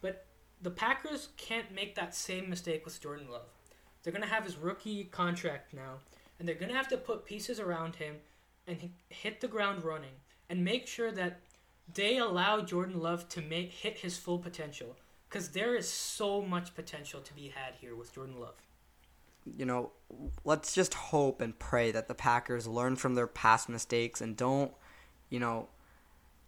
But 0.00 0.26
the 0.60 0.70
Packers 0.70 1.28
can't 1.36 1.74
make 1.74 1.94
that 1.94 2.14
same 2.14 2.50
mistake 2.50 2.84
with 2.84 3.00
Jordan 3.00 3.30
Love. 3.30 3.48
They're 4.02 4.12
going 4.12 4.22
to 4.22 4.28
have 4.28 4.44
his 4.44 4.56
rookie 4.56 5.04
contract 5.04 5.72
now, 5.72 5.98
and 6.38 6.46
they're 6.46 6.54
going 6.54 6.70
to 6.70 6.76
have 6.76 6.88
to 6.88 6.96
put 6.96 7.24
pieces 7.24 7.58
around 7.58 7.96
him 7.96 8.16
and 8.66 8.90
hit 9.08 9.40
the 9.40 9.48
ground 9.48 9.84
running 9.84 10.16
and 10.50 10.64
make 10.64 10.86
sure 10.86 11.10
that 11.12 11.40
they 11.92 12.18
allow 12.18 12.60
Jordan 12.60 13.00
Love 13.00 13.28
to 13.30 13.40
make 13.40 13.72
hit 13.72 13.98
his 13.98 14.16
full 14.16 14.38
potential 14.38 14.96
because 15.28 15.50
there 15.50 15.74
is 15.74 15.88
so 15.88 16.40
much 16.40 16.74
potential 16.74 17.20
to 17.20 17.34
be 17.34 17.48
had 17.48 17.74
here 17.80 17.96
with 17.96 18.14
Jordan 18.14 18.40
Love. 18.40 18.54
You 19.46 19.66
know, 19.66 19.92
let's 20.44 20.74
just 20.74 20.94
hope 20.94 21.40
and 21.40 21.58
pray 21.58 21.90
that 21.90 22.08
the 22.08 22.14
Packers 22.14 22.66
learn 22.66 22.96
from 22.96 23.14
their 23.14 23.26
past 23.26 23.68
mistakes 23.68 24.20
and 24.20 24.36
don't 24.36 24.72
you 25.34 25.40
know, 25.40 25.68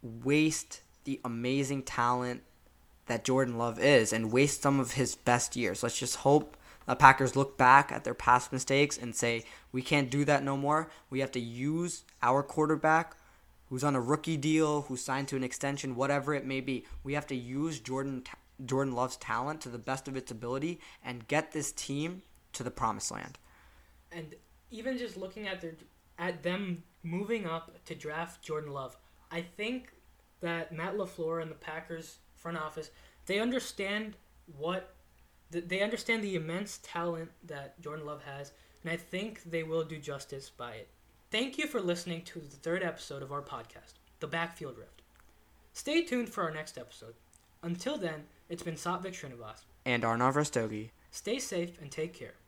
waste 0.00 0.82
the 1.02 1.20
amazing 1.24 1.82
talent 1.82 2.42
that 3.06 3.24
Jordan 3.24 3.58
Love 3.58 3.80
is 3.80 4.12
and 4.12 4.32
waste 4.32 4.62
some 4.62 4.78
of 4.78 4.92
his 4.92 5.16
best 5.16 5.56
years. 5.56 5.82
Let's 5.82 5.98
just 5.98 6.16
hope 6.16 6.56
the 6.86 6.94
Packers 6.94 7.34
look 7.34 7.58
back 7.58 7.90
at 7.90 8.04
their 8.04 8.14
past 8.14 8.52
mistakes 8.52 8.96
and 8.96 9.14
say, 9.14 9.44
we 9.72 9.82
can't 9.82 10.08
do 10.08 10.24
that 10.24 10.44
no 10.44 10.56
more. 10.56 10.88
We 11.10 11.18
have 11.18 11.32
to 11.32 11.40
use 11.40 12.04
our 12.22 12.44
quarterback 12.44 13.16
who's 13.68 13.82
on 13.82 13.96
a 13.96 14.00
rookie 14.00 14.36
deal, 14.36 14.82
who's 14.82 15.02
signed 15.02 15.26
to 15.28 15.36
an 15.36 15.42
extension, 15.42 15.96
whatever 15.96 16.32
it 16.32 16.46
may 16.46 16.60
be. 16.60 16.84
We 17.02 17.14
have 17.14 17.26
to 17.26 17.34
use 17.34 17.80
Jordan 17.80 18.22
Jordan 18.64 18.94
Love's 18.94 19.16
talent 19.16 19.60
to 19.62 19.68
the 19.68 19.78
best 19.78 20.06
of 20.06 20.16
its 20.16 20.30
ability 20.30 20.80
and 21.04 21.26
get 21.26 21.50
this 21.50 21.72
team 21.72 22.22
to 22.56 22.62
the 22.62 22.70
promised 22.70 23.10
land. 23.10 23.38
And 24.12 24.34
even 24.70 24.98
just 24.98 25.16
looking 25.16 25.46
at 25.46 25.60
their 25.60 25.74
at 26.18 26.42
them 26.42 26.82
moving 27.02 27.46
up 27.46 27.84
to 27.84 27.94
draft 27.94 28.42
Jordan 28.42 28.72
Love, 28.72 28.96
I 29.30 29.42
think 29.42 29.92
that 30.40 30.72
Matt 30.72 30.96
LaFleur 30.96 31.42
and 31.42 31.50
the 31.50 31.56
Packers 31.56 32.18
front 32.34 32.56
office, 32.56 32.90
they 33.26 33.38
understand 33.38 34.16
what 34.58 34.94
they 35.50 35.82
understand 35.82 36.22
the 36.22 36.34
immense 36.34 36.80
talent 36.82 37.30
that 37.44 37.80
Jordan 37.80 38.06
Love 38.06 38.22
has, 38.24 38.52
and 38.82 38.92
I 38.92 38.96
think 38.96 39.42
they 39.44 39.62
will 39.62 39.84
do 39.84 39.98
justice 39.98 40.50
by 40.50 40.72
it. 40.72 40.88
Thank 41.30 41.58
you 41.58 41.66
for 41.66 41.80
listening 41.80 42.22
to 42.22 42.40
the 42.40 42.56
third 42.56 42.82
episode 42.82 43.22
of 43.22 43.32
our 43.32 43.42
podcast, 43.42 43.94
The 44.20 44.26
Backfield 44.26 44.78
Rift. 44.78 45.02
Stay 45.72 46.02
tuned 46.02 46.30
for 46.30 46.44
our 46.44 46.50
next 46.50 46.78
episode. 46.78 47.14
Until 47.62 47.98
then, 47.98 48.24
it's 48.48 48.62
been 48.62 48.74
Satvik 48.74 49.12
Srinivas 49.12 49.64
and 49.84 50.02
Arnav 50.02 50.34
Rastogi. 50.34 50.90
Stay 51.10 51.38
safe 51.38 51.80
and 51.80 51.90
take 51.90 52.14
care. 52.14 52.36